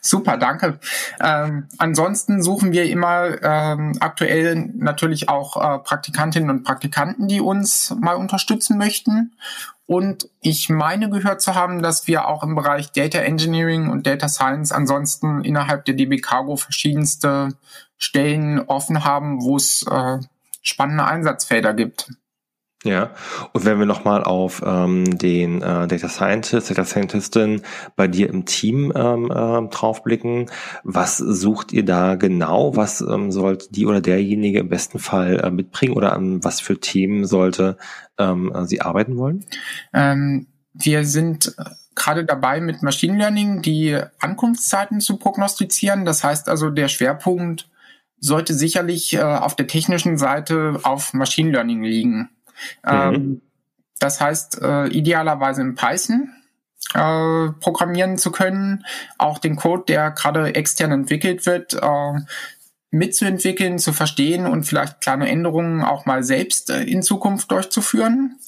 Super, 0.00 0.36
danke. 0.36 0.80
Ähm, 1.20 1.68
ansonsten 1.78 2.42
suchen 2.42 2.72
wir 2.72 2.90
immer 2.90 3.42
ähm, 3.42 3.96
aktuell 4.00 4.56
natürlich 4.74 5.28
auch 5.28 5.56
äh, 5.56 5.78
Praktikantinnen 5.78 6.50
und 6.50 6.64
Praktikanten, 6.64 7.28
die 7.28 7.40
uns 7.40 7.94
mal 8.00 8.16
unterstützen 8.16 8.78
möchten. 8.78 9.36
Und 9.86 10.28
ich 10.40 10.68
meine 10.68 11.10
gehört 11.10 11.40
zu 11.40 11.54
haben, 11.54 11.82
dass 11.82 12.06
wir 12.06 12.26
auch 12.28 12.42
im 12.42 12.54
Bereich 12.54 12.92
Data 12.92 13.18
Engineering 13.18 13.90
und 13.90 14.06
Data 14.06 14.28
Science 14.28 14.72
ansonsten 14.72 15.44
innerhalb 15.44 15.84
der 15.84 15.94
DB 15.94 16.18
Cargo 16.18 16.56
verschiedenste 16.56 17.56
Stellen 17.96 18.60
offen 18.60 19.04
haben, 19.04 19.42
wo 19.42 19.56
es 19.56 19.84
äh, 19.86 20.18
spannende 20.62 21.04
Einsatzfelder 21.04 21.74
gibt. 21.74 22.10
Ja, 22.82 23.10
und 23.52 23.66
wenn 23.66 23.78
wir 23.78 23.84
nochmal 23.84 24.24
auf 24.24 24.62
ähm, 24.64 25.18
den 25.18 25.60
äh, 25.60 25.86
Data 25.86 26.08
Scientist, 26.08 26.70
Data 26.70 26.86
Scientistin 26.86 27.60
bei 27.94 28.08
dir 28.08 28.30
im 28.30 28.46
Team 28.46 28.90
ähm, 28.96 29.30
äh, 29.30 29.68
draufblicken, 29.68 30.50
was 30.82 31.18
sucht 31.18 31.72
ihr 31.72 31.84
da 31.84 32.14
genau? 32.14 32.76
Was 32.76 33.02
ähm, 33.02 33.32
sollte 33.32 33.70
die 33.70 33.84
oder 33.84 34.00
derjenige 34.00 34.60
im 34.60 34.70
besten 34.70 34.98
Fall 34.98 35.40
äh, 35.40 35.50
mitbringen 35.50 35.92
oder 35.92 36.14
an 36.14 36.42
was 36.42 36.60
für 36.60 36.80
Themen 36.80 37.26
sollte 37.26 37.76
ähm, 38.18 38.50
äh, 38.54 38.64
sie 38.64 38.80
arbeiten 38.80 39.18
wollen? 39.18 39.44
Ähm, 39.92 40.46
wir 40.72 41.04
sind 41.04 41.54
äh, 41.58 41.64
gerade 41.94 42.24
dabei, 42.24 42.62
mit 42.62 42.82
Machine 42.82 43.18
Learning 43.18 43.60
die 43.60 43.98
Ankunftszeiten 44.20 45.02
zu 45.02 45.18
prognostizieren. 45.18 46.06
Das 46.06 46.24
heißt 46.24 46.48
also, 46.48 46.70
der 46.70 46.88
Schwerpunkt 46.88 47.68
sollte 48.20 48.54
sicherlich 48.54 49.14
äh, 49.14 49.20
auf 49.20 49.54
der 49.54 49.66
technischen 49.66 50.16
Seite 50.16 50.80
auf 50.82 51.12
Machine 51.12 51.50
Learning 51.50 51.82
liegen. 51.82 52.30
Mhm. 52.84 52.90
Ähm, 52.90 53.42
das 53.98 54.20
heißt, 54.20 54.60
äh, 54.62 54.86
idealerweise 54.88 55.60
in 55.60 55.74
Python 55.74 56.30
äh, 56.94 57.50
programmieren 57.60 58.18
zu 58.18 58.32
können, 58.32 58.84
auch 59.18 59.38
den 59.38 59.56
Code, 59.56 59.84
der 59.86 60.10
gerade 60.10 60.54
extern 60.54 60.90
entwickelt 60.90 61.46
wird, 61.46 61.74
äh, 61.74 62.20
mitzuentwickeln, 62.90 63.78
zu 63.78 63.92
verstehen 63.92 64.46
und 64.46 64.64
vielleicht 64.64 65.00
kleine 65.00 65.28
Änderungen 65.28 65.82
auch 65.82 66.06
mal 66.06 66.24
selbst 66.24 66.70
äh, 66.70 66.82
in 66.82 67.02
Zukunft 67.02 67.50
durchzuführen. 67.50 68.38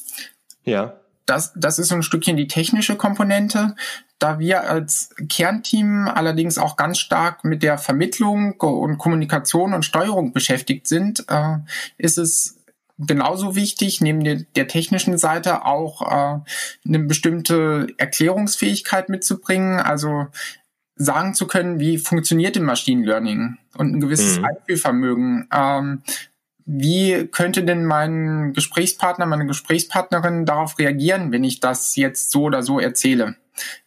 Ja. 0.64 0.94
Das, 1.26 1.52
das 1.54 1.78
ist 1.78 1.88
so 1.88 1.94
ein 1.94 2.02
Stückchen 2.02 2.36
die 2.36 2.48
technische 2.48 2.96
Komponente. 2.96 3.76
Da 4.18 4.38
wir 4.38 4.68
als 4.68 5.14
Kernteam 5.28 6.08
allerdings 6.08 6.58
auch 6.58 6.76
ganz 6.76 6.98
stark 6.98 7.44
mit 7.44 7.62
der 7.62 7.78
Vermittlung 7.78 8.60
und 8.60 8.98
Kommunikation 8.98 9.74
und 9.74 9.84
Steuerung 9.84 10.32
beschäftigt 10.32 10.88
sind, 10.88 11.24
äh, 11.28 11.58
ist 11.98 12.18
es 12.18 12.61
genauso 13.06 13.54
wichtig, 13.56 14.00
neben 14.00 14.24
der, 14.24 14.42
der 14.56 14.68
technischen 14.68 15.18
Seite 15.18 15.64
auch 15.64 16.02
äh, 16.02 16.40
eine 16.86 16.98
bestimmte 17.00 17.88
Erklärungsfähigkeit 17.98 19.08
mitzubringen, 19.08 19.80
also 19.80 20.26
sagen 20.96 21.34
zu 21.34 21.46
können, 21.46 21.80
wie 21.80 21.98
funktioniert 21.98 22.56
im 22.56 22.64
Machine 22.64 23.04
Learning 23.04 23.56
und 23.76 23.94
ein 23.94 24.00
gewisses 24.00 24.38
mhm. 24.38 24.44
Einfühlvermögen. 24.44 25.48
Ähm, 25.52 26.02
wie 26.64 27.26
könnte 27.26 27.64
denn 27.64 27.84
mein 27.84 28.52
Gesprächspartner, 28.52 29.26
meine 29.26 29.46
Gesprächspartnerin 29.46 30.46
darauf 30.46 30.78
reagieren, 30.78 31.32
wenn 31.32 31.44
ich 31.44 31.60
das 31.60 31.96
jetzt 31.96 32.30
so 32.30 32.44
oder 32.44 32.62
so 32.62 32.78
erzähle? 32.78 33.36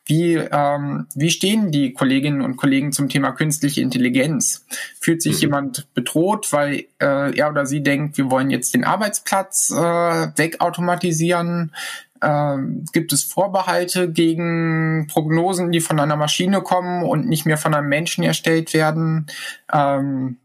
Wie, 0.05 0.35
ähm, 0.35 1.07
wie 1.15 1.31
stehen 1.31 1.71
die 1.71 1.93
Kolleginnen 1.93 2.41
und 2.41 2.57
Kollegen 2.57 2.91
zum 2.91 3.09
Thema 3.09 3.31
künstliche 3.31 3.81
Intelligenz? 3.81 4.65
Fühlt 4.99 5.21
sich 5.21 5.37
mhm. 5.37 5.41
jemand 5.41 5.93
bedroht, 5.95 6.53
weil 6.53 6.85
äh, 7.01 7.35
er 7.35 7.49
oder 7.49 7.65
sie 7.65 7.81
denkt, 7.81 8.17
wir 8.17 8.29
wollen 8.29 8.51
jetzt 8.51 8.75
den 8.75 8.83
Arbeitsplatz 8.83 9.71
äh, 9.71 9.75
wegautomatisieren? 9.75 11.73
Äh, 12.21 12.57
gibt 12.93 13.13
es 13.13 13.23
Vorbehalte 13.23 14.11
gegen 14.11 15.07
Prognosen, 15.07 15.71
die 15.71 15.81
von 15.81 15.99
einer 15.99 16.17
Maschine 16.17 16.61
kommen 16.61 17.03
und 17.03 17.27
nicht 17.27 17.47
mehr 17.47 17.57
von 17.57 17.73
einem 17.73 17.89
Menschen 17.89 18.23
erstellt 18.23 18.75
werden? 18.75 19.25
Ähm, 19.73 20.37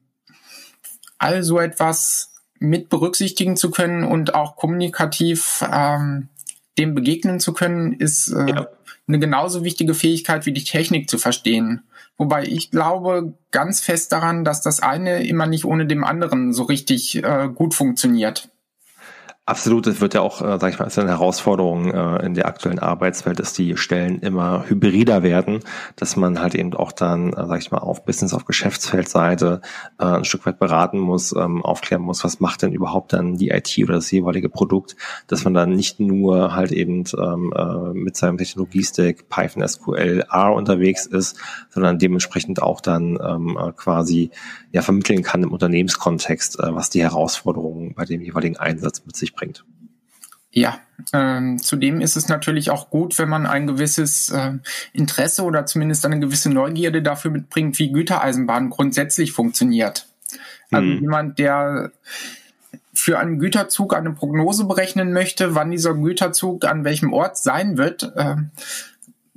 all 1.19 1.43
so 1.43 1.59
etwas 1.59 2.33
mit 2.59 2.89
berücksichtigen 2.89 3.59
zu 3.59 3.71
können 3.71 4.05
und 4.05 4.35
auch 4.35 4.57
kommunikativ 4.57 5.63
ähm, 5.71 6.29
dem 6.79 6.95
begegnen 6.95 7.41
zu 7.41 7.53
können, 7.53 7.93
ist 7.93 8.29
äh, 8.29 8.49
ja 8.49 8.69
eine 9.11 9.19
genauso 9.19 9.65
wichtige 9.65 9.95
Fähigkeit 9.95 10.47
wie 10.47 10.53
die 10.53 10.65
Technik 10.65 11.11
zu 11.11 11.19
verstehen. 11.19 11.83
Wobei 12.17 12.45
ich 12.45 12.71
glaube 12.71 13.35
ganz 13.51 13.81
fest 13.81 14.13
daran, 14.13 14.45
dass 14.45 14.63
das 14.63 14.81
eine 14.81 15.27
immer 15.27 15.47
nicht 15.47 15.65
ohne 15.65 15.87
dem 15.87 16.05
anderen 16.05 16.53
so 16.53 16.65
richtig 16.65 17.23
äh, 17.23 17.49
gut 17.55 17.75
funktioniert. 17.75 18.51
Absolut, 19.51 19.89
es 19.89 20.01
wird 20.01 20.15
ja 20.15 20.21
auch, 20.21 20.43
äh, 20.43 20.59
sag 20.61 20.73
ich 20.73 20.79
mal, 20.79 20.85
ist 20.85 20.97
eine 20.97 21.09
Herausforderung 21.09 21.91
äh, 21.93 22.25
in 22.25 22.35
der 22.35 22.47
aktuellen 22.47 22.79
Arbeitswelt, 22.79 23.41
dass 23.41 23.53
die 23.53 23.77
Stellen 23.77 24.21
immer 24.21 24.65
hybrider 24.69 25.25
werden, 25.25 25.59
dass 25.97 26.15
man 26.15 26.39
halt 26.39 26.55
eben 26.55 26.73
auch 26.75 26.93
dann, 26.93 27.33
äh, 27.33 27.47
sag 27.49 27.59
ich 27.59 27.73
mal, 27.73 27.79
auf 27.79 28.05
Business, 28.05 28.33
auf 28.33 28.45
Geschäftsfeldseite 28.45 29.61
äh, 29.99 30.05
ein 30.05 30.25
Stück 30.25 30.47
weit 30.47 30.61
beraten 30.61 31.01
muss, 31.01 31.35
ähm, 31.37 31.65
aufklären 31.65 32.03
muss, 32.03 32.23
was 32.23 32.39
macht 32.39 32.63
denn 32.63 32.73
überhaupt 32.73 33.13
dann 33.13 33.39
die 33.39 33.49
IT 33.49 33.77
oder 33.83 33.95
das 33.95 34.09
jeweilige 34.13 34.51
Produkt, 34.51 34.95
dass 35.27 35.43
man 35.43 35.53
dann 35.53 35.73
nicht 35.73 35.99
nur 35.99 36.55
halt 36.55 36.71
eben 36.71 37.03
ähm, 37.19 37.53
äh, 37.53 37.93
mit 37.93 38.17
seinem 38.17 38.39
Technologiestack 38.39 39.29
Python, 39.29 39.67
SQL, 39.67 40.27
R 40.31 40.55
unterwegs 40.55 41.07
ist, 41.07 41.37
sondern 41.71 41.99
dementsprechend 41.99 42.63
auch 42.63 42.81
dann 42.81 43.19
ähm, 43.21 43.59
äh, 43.61 43.73
quasi 43.73 44.31
ja 44.71 44.83
vermitteln 44.83 45.25
kann 45.25 45.43
im 45.43 45.51
Unternehmenskontext, 45.51 46.61
äh, 46.61 46.73
was 46.73 46.89
die 46.89 47.03
Herausforderungen 47.03 47.95
bei 47.95 48.05
dem 48.05 48.21
jeweiligen 48.21 48.57
Einsatz 48.57 49.03
mit 49.05 49.17
sich 49.17 49.35
bringt. 49.41 49.65
Ja, 50.53 50.81
ähm, 51.13 51.63
zudem 51.63 52.01
ist 52.01 52.17
es 52.17 52.29
natürlich 52.29 52.71
auch 52.71 52.91
gut, 52.91 53.19
wenn 53.19 53.29
man 53.29 53.47
ein 53.47 53.67
gewisses 53.67 54.31
äh, 54.31 54.55
Interesse 54.93 55.45
oder 55.45 55.65
zumindest 55.65 56.05
eine 56.05 56.19
gewisse 56.19 56.51
Neugierde 56.51 57.03
dafür 57.03 57.31
mitbringt, 57.31 57.79
wie 57.79 57.93
Gütereisenbahn 57.93 58.69
grundsätzlich 58.69 59.33
funktioniert. 59.33 60.09
Also 60.73 60.87
mhm. 60.87 61.01
jemand, 61.01 61.39
der 61.39 61.93
für 62.93 63.19
einen 63.19 63.39
Güterzug 63.39 63.95
eine 63.95 64.13
Prognose 64.13 64.65
berechnen 64.65 65.13
möchte, 65.13 65.55
wann 65.55 65.71
dieser 65.71 65.95
Güterzug 65.95 66.65
an 66.65 66.85
welchem 66.85 67.13
Ort 67.13 67.39
sein 67.39 67.79
wird, 67.79 68.13
äh, 68.17 68.37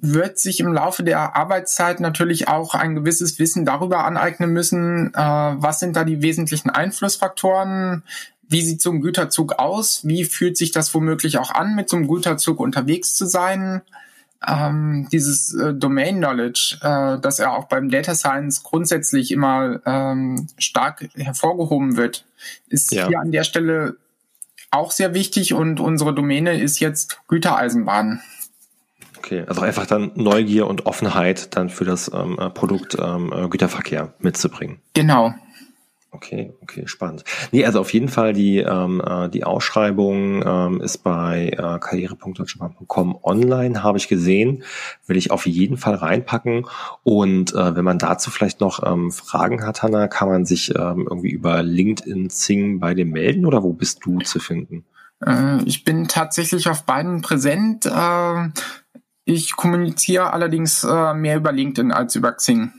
wird 0.05 0.37
sich 0.37 0.59
im 0.59 0.73
Laufe 0.73 1.01
der 1.01 1.37
Arbeitszeit 1.37 2.01
natürlich 2.01 2.49
auch 2.49 2.75
ein 2.75 2.93
gewisses 2.93 3.39
Wissen 3.39 3.63
darüber 3.63 4.03
aneignen 4.03 4.51
müssen, 4.51 5.13
äh, 5.13 5.17
was 5.17 5.79
sind 5.79 5.95
da 5.95 6.03
die 6.03 6.21
wesentlichen 6.21 6.69
Einflussfaktoren, 6.69 8.03
wie 8.49 8.61
sieht 8.61 8.81
so 8.81 8.91
ein 8.91 8.99
Güterzug 8.99 9.53
aus? 9.53 10.05
Wie 10.05 10.25
fühlt 10.25 10.57
sich 10.57 10.71
das 10.71 10.93
womöglich 10.93 11.37
auch 11.37 11.51
an, 11.51 11.75
mit 11.75 11.89
so 11.89 11.95
einem 11.95 12.09
Güterzug 12.09 12.59
unterwegs 12.59 13.15
zu 13.15 13.25
sein? 13.25 13.81
Ähm, 14.45 15.07
dieses 15.09 15.53
äh, 15.53 15.73
Domain 15.73 16.17
Knowledge, 16.17 16.79
äh, 16.81 17.19
das 17.21 17.37
ja 17.37 17.55
auch 17.55 17.69
beim 17.69 17.89
Data 17.89 18.13
Science 18.13 18.61
grundsätzlich 18.61 19.31
immer 19.31 19.79
ähm, 19.85 20.47
stark 20.57 21.07
hervorgehoben 21.15 21.95
wird, 21.95 22.25
ist 22.67 22.91
ja. 22.91 23.07
hier 23.07 23.21
an 23.21 23.31
der 23.31 23.45
Stelle 23.45 23.95
auch 24.69 24.91
sehr 24.91 25.13
wichtig 25.13 25.53
und 25.53 25.79
unsere 25.79 26.13
Domäne 26.13 26.59
ist 26.59 26.81
jetzt 26.81 27.21
Gütereisenbahn. 27.29 28.21
Okay, 29.23 29.45
also 29.47 29.61
einfach 29.61 29.85
dann 29.85 30.11
Neugier 30.15 30.67
und 30.67 30.85
Offenheit 30.85 31.55
dann 31.55 31.69
für 31.69 31.85
das 31.85 32.11
ähm, 32.13 32.37
Produkt 32.53 32.97
ähm, 32.99 33.33
Güterverkehr 33.49 34.13
mitzubringen. 34.19 34.79
Genau. 34.93 35.33
Okay, 36.13 36.53
okay, 36.61 36.83
spannend. 36.85 37.23
Nee, 37.51 37.65
also 37.65 37.79
auf 37.79 37.91
jeden 37.91 38.07
Fall 38.07 38.33
die, 38.33 38.59
ähm, 38.59 39.01
äh, 39.03 39.29
die 39.29 39.45
Ausschreibung 39.45 40.43
ähm, 40.45 40.79
ist 40.79 40.99
bei 40.99 41.49
äh, 41.57 41.79
karriere.deutschebank.com 41.79 43.17
online, 43.23 43.81
habe 43.81 43.97
ich 43.97 44.07
gesehen. 44.07 44.63
Will 45.07 45.17
ich 45.17 45.31
auf 45.31 45.47
jeden 45.47 45.77
Fall 45.77 45.95
reinpacken. 45.95 46.67
Und 47.01 47.55
äh, 47.55 47.75
wenn 47.75 47.83
man 47.83 47.97
dazu 47.97 48.29
vielleicht 48.29 48.61
noch 48.61 48.83
ähm, 48.85 49.11
Fragen 49.11 49.65
hat, 49.65 49.81
Hanna, 49.81 50.07
kann 50.07 50.29
man 50.29 50.45
sich 50.45 50.75
ähm, 50.75 51.07
irgendwie 51.09 51.31
über 51.31 51.63
LinkedIn 51.63 52.29
Zing 52.29 52.79
bei 52.79 52.93
dem 52.93 53.09
melden 53.09 53.47
oder 53.47 53.63
wo 53.63 53.73
bist 53.73 54.05
du 54.05 54.19
zu 54.19 54.39
finden? 54.39 54.85
Äh, 55.25 55.63
ich 55.63 55.83
bin 55.83 56.07
tatsächlich 56.07 56.69
auf 56.69 56.83
beiden 56.83 57.21
präsent. 57.21 57.87
Äh, 57.87 58.49
ich 59.25 59.55
kommuniziere 59.55 60.33
allerdings 60.33 60.83
äh, 60.83 61.13
mehr 61.13 61.37
über 61.37 61.51
LinkedIn 61.51 61.91
als 61.91 62.15
über 62.15 62.31
Xing. 62.33 62.71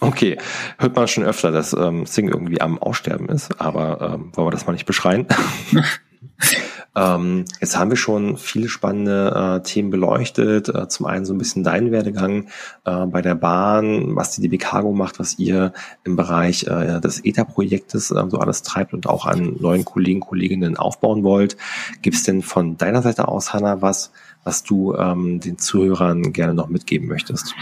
Okay, 0.00 0.38
hört 0.78 0.94
man 0.94 1.08
schon 1.08 1.24
öfter, 1.24 1.50
dass 1.50 1.72
ähm, 1.72 2.06
Sing 2.06 2.28
irgendwie 2.28 2.60
am 2.60 2.78
Aussterben 2.78 3.28
ist, 3.28 3.60
aber 3.60 4.00
ähm, 4.00 4.30
wollen 4.34 4.46
wir 4.46 4.52
das 4.52 4.66
mal 4.66 4.72
nicht 4.72 4.86
beschreien. 4.86 5.26
ähm, 6.96 7.44
jetzt 7.60 7.76
haben 7.76 7.90
wir 7.90 7.96
schon 7.96 8.36
viele 8.36 8.68
spannende 8.68 9.58
äh, 9.58 9.62
Themen 9.66 9.90
beleuchtet. 9.90 10.68
Äh, 10.68 10.88
zum 10.88 11.06
einen 11.06 11.24
so 11.24 11.34
ein 11.34 11.38
bisschen 11.38 11.64
deinen 11.64 11.90
Werdegang 11.90 12.48
äh, 12.84 13.06
bei 13.06 13.22
der 13.22 13.34
Bahn, 13.34 14.14
was 14.14 14.36
die 14.36 14.42
DB 14.42 14.58
Cargo 14.58 14.92
macht, 14.92 15.18
was 15.18 15.38
ihr 15.38 15.72
im 16.04 16.14
Bereich 16.14 16.64
äh, 16.68 17.00
des 17.00 17.24
ETA-Projektes 17.24 18.12
äh, 18.12 18.24
so 18.28 18.38
alles 18.38 18.62
treibt 18.62 18.94
und 18.94 19.08
auch 19.08 19.26
an 19.26 19.56
neuen 19.58 19.84
Kollegen, 19.84 20.20
Kolleginnen 20.20 20.76
aufbauen 20.76 21.24
wollt. 21.24 21.56
Gibt 22.02 22.16
es 22.16 22.22
denn 22.22 22.42
von 22.42 22.76
deiner 22.76 23.02
Seite 23.02 23.26
aus, 23.26 23.52
Hanna, 23.52 23.82
was, 23.82 24.12
was 24.44 24.62
du 24.62 24.94
ähm, 24.94 25.40
den 25.40 25.58
Zuhörern 25.58 26.32
gerne 26.32 26.54
noch 26.54 26.68
mitgeben 26.68 27.08
möchtest? 27.08 27.54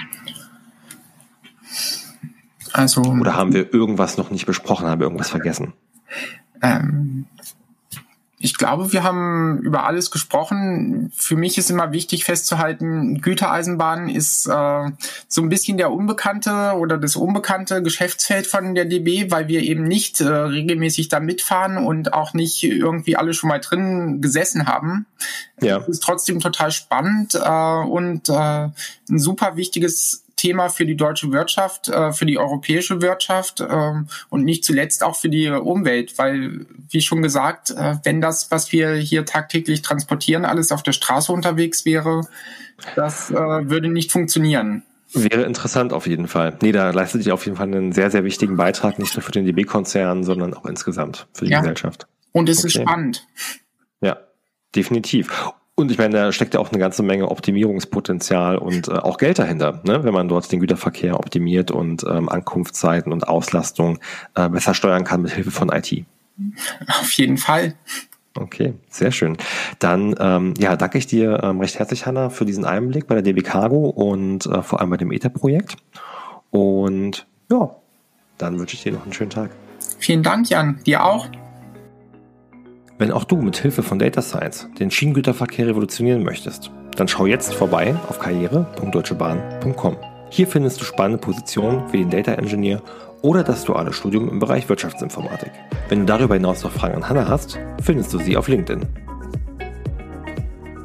Also, 2.73 3.03
Oder 3.03 3.35
haben 3.35 3.53
wir 3.53 3.73
irgendwas 3.73 4.19
noch 4.19 4.31
nicht 4.31 4.47
besprochen, 4.47 4.87
haben 4.87 5.01
wir 5.01 5.07
irgendwas 5.07 5.31
vergessen? 5.31 5.73
Ähm, 6.63 7.27
ich 8.47 8.57
glaube, 8.57 8.93
wir 8.93 9.03
haben 9.03 9.59
über 9.59 9.87
alles 9.87 10.13
gesprochen. 10.13 11.11
Für 11.17 11.35
mich 11.35 11.59
ist 11.59 11.69
immer 11.69 11.91
wichtig 11.91 12.25
festzuhalten, 12.25 13.21
Gütereisenbahn 13.21 14.09
ist 14.09 14.47
äh, 14.47 14.91
so 15.27 15.43
ein 15.43 15.49
bisschen 15.49 15.79
der 15.79 15.91
unbekannte 15.91 16.75
oder 16.79 16.97
das 16.97 17.17
unbekannte 17.17 17.83
Geschäftsfeld 17.83 18.47
von 18.47 18.77
der 18.77 18.85
DB, 18.85 19.33
weil 19.33 19.49
wir 19.49 19.63
eben 19.63 19.83
nicht 19.83 20.21
äh, 20.21 20.29
regelmäßig 20.29 21.09
da 21.09 21.19
mitfahren 21.19 21.77
und 21.77 22.13
auch 22.13 22.35
nicht 22.35 22.63
irgendwie 22.63 23.17
alle 23.17 23.35
schon 23.35 23.49
mal 23.49 23.59
drin 23.59 24.21
gesessen 24.21 24.69
haben. 24.69 25.07
Ja. 25.61 25.79
Ist 25.79 26.05
trotzdem 26.05 26.39
total 26.39 26.71
spannend 26.71 27.35
äh, 27.35 27.39
und 27.49 28.29
äh, 28.29 28.33
ein 28.33 29.19
super 29.19 29.57
wichtiges 29.57 30.23
Thema 30.37 30.69
für 30.69 30.87
die 30.87 30.97
deutsche 30.97 31.33
Wirtschaft, 31.33 31.89
äh, 31.89 32.13
für 32.13 32.27
die 32.27 32.39
europäische 32.39 33.01
Wirtschaft 33.01 33.61
ähm, 33.61 34.09
und 34.29 34.45
nicht 34.45 34.65
zuletzt 34.65 35.03
auch 35.03 35.17
für 35.17 35.29
die 35.29 35.49
Umwelt, 35.49 36.19
weil, 36.19 36.67
wie 36.91 37.01
schon 37.01 37.23
gesagt, 37.23 37.71
äh, 37.71 37.97
wenn 38.05 38.21
das, 38.21 38.51
was 38.51 38.71
wir 38.71 38.95
hier 38.95 39.25
tagtäglich 39.25 39.83
transportieren, 39.83 40.45
alles 40.45 40.73
auf 40.73 40.83
der 40.83 40.93
Straße 40.93 41.33
unterwegs 41.33 41.85
wäre, 41.85 42.23
das 42.95 43.31
äh, 43.31 43.35
würde 43.35 43.89
nicht 43.89 44.13
funktionieren. 44.13 44.83
Wäre 45.13 45.45
interessant 45.45 45.93
auf 45.93 46.07
jeden 46.07 46.29
Fall. 46.29 46.59
Nee, 46.61 46.73
da 46.73 46.91
leistet 46.91 47.25
ihr 47.25 47.33
auf 47.33 47.45
jeden 47.47 47.57
Fall 47.57 47.69
einen 47.69 47.93
sehr, 47.93 48.11
sehr 48.11 48.25
wichtigen 48.25 48.57
Beitrag, 48.57 48.99
nicht 48.99 49.15
nur 49.17 49.23
für 49.23 49.33
den 49.33 49.47
DB-Konzern, 49.47 50.25
sondern 50.25 50.53
auch 50.53 50.67
insgesamt 50.67 51.27
für 51.33 51.47
die 51.47 51.53
ja. 51.53 51.61
Gesellschaft. 51.61 52.07
Und 52.33 52.49
es 52.51 52.59
okay. 52.59 52.67
ist 52.67 52.75
spannend. 52.75 53.27
Ja, 54.03 54.19
definitiv. 54.75 55.53
Und 55.79 55.91
ich 55.91 55.99
meine, 55.99 56.17
da 56.17 56.33
steckt 56.33 56.55
ja 56.55 56.61
auch 56.61 56.71
eine 56.71 56.79
ganze 56.79 57.03
Menge 57.03 57.31
Optimierungspotenzial 57.31 58.57
und 58.57 58.89
äh, 58.89 58.93
auch 58.93 59.19
Geld 59.19 59.39
dahinter, 59.39 59.83
ne? 59.85 60.05
wenn 60.05 60.15
man 60.15 60.27
dort 60.27 60.51
den 60.51 60.61
Güterverkehr 60.61 61.19
optimiert 61.21 61.71
und 61.71 62.03
ähm, 62.09 62.31
Ankunftszeiten 62.31 63.13
und 63.13 63.29
Auslastung 63.29 63.99
äh, 64.35 64.49
besser 64.49 64.73
steuern 64.73 65.05
kann 65.05 65.21
mit 65.21 65.33
Hilfe 65.33 65.51
von 65.51 65.69
IT. 65.69 66.05
Auf 66.89 67.13
jeden 67.13 67.37
Fall. 67.37 67.75
Okay, 68.35 68.75
sehr 68.89 69.13
schön. 69.13 69.37
Dann 69.79 70.15
ähm, 70.19 70.55
ja, 70.59 70.77
danke 70.77 70.97
ich 70.97 71.07
dir 71.07 71.43
ähm, 71.43 71.61
recht 71.61 71.79
herzlich, 71.79 72.07
Hanna, 72.07 72.31
für 72.31 72.47
diesen 72.47 72.65
Einblick 72.65 73.07
bei 73.07 73.15
der 73.15 73.23
DB 73.23 73.43
Cargo 73.43 73.89
und 73.91 74.47
äh, 74.47 74.63
vor 74.63 74.81
allem 74.81 74.91
bei 74.91 74.97
dem 74.97 75.13
ETA-Projekt. 75.13 75.77
Und 76.51 77.27
ja, 77.51 77.77
dann 78.39 78.59
wünsche 78.59 78.77
ich 78.77 78.83
dir 78.83 78.93
noch 78.93 79.05
einen 79.05 79.13
schönen 79.13 79.31
Tag. 79.31 79.51
Vielen 79.99 80.23
Dank, 80.23 80.49
Jan. 80.49 80.81
Dir 80.85 81.05
auch. 81.05 81.29
Wenn 82.99 83.13
auch 83.13 83.25
du 83.25 83.37
mit 83.37 83.59
Hilfe 83.59 83.83
von 83.83 83.99
Data 83.99 84.23
Science 84.23 84.69
den 84.79 84.91
Schienengüterverkehr 84.91 85.67
revolutionieren 85.67 86.23
möchtest, 86.23 86.71
dann 86.97 87.09
schau 87.09 87.27
jetzt 87.27 87.53
vorbei 87.53 87.95
auf 88.09 88.19
karriere.deutschebahn.com. 88.19 89.97
Hier 90.31 90.47
findest 90.47 90.81
du 90.81 90.85
spannende 90.85 91.19
Positionen 91.19 91.83
wie 91.93 91.99
den 91.99 92.09
Data 92.09 92.33
Engineer 92.33 92.81
oder 93.21 93.43
das 93.43 93.65
duale 93.65 93.93
Studium 93.93 94.31
im 94.31 94.39
Bereich 94.39 94.69
Wirtschaftsinformatik. 94.71 95.53
Wenn 95.91 96.01
du 96.01 96.07
darüber 96.07 96.35
hinaus 96.35 96.63
noch 96.63 96.73
Fragen 96.73 96.97
an 96.97 97.09
Hannah 97.09 97.29
hast, 97.29 97.59
findest 97.83 98.15
du 98.15 98.19
sie 98.19 98.37
auf 98.37 98.49
LinkedIn. 98.49 98.87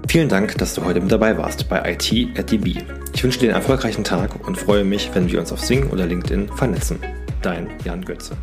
Vielen 0.10 0.28
Dank, 0.28 0.58
dass 0.58 0.74
du 0.76 0.84
heute 0.84 1.00
mit 1.00 1.14
dabei 1.14 1.38
warst 1.38 1.70
bei 1.70 1.94
IT 1.94 2.38
at 2.38 2.52
DB. 2.52 2.84
Ich 3.14 3.24
wünsche 3.24 3.40
dir 3.40 3.48
einen 3.48 3.56
erfolgreichen 3.56 4.04
Tag 4.04 4.46
und 4.46 4.58
freue 4.58 4.84
mich, 4.84 5.10
wenn 5.14 5.32
wir 5.32 5.40
uns 5.40 5.54
auf 5.54 5.62
Sing 5.62 5.90
oder 5.90 6.06
LinkedIn 6.06 6.50
vernetzen. 6.50 7.00
Dein 7.42 7.70
Jan 7.86 8.04
Götze. 8.04 8.36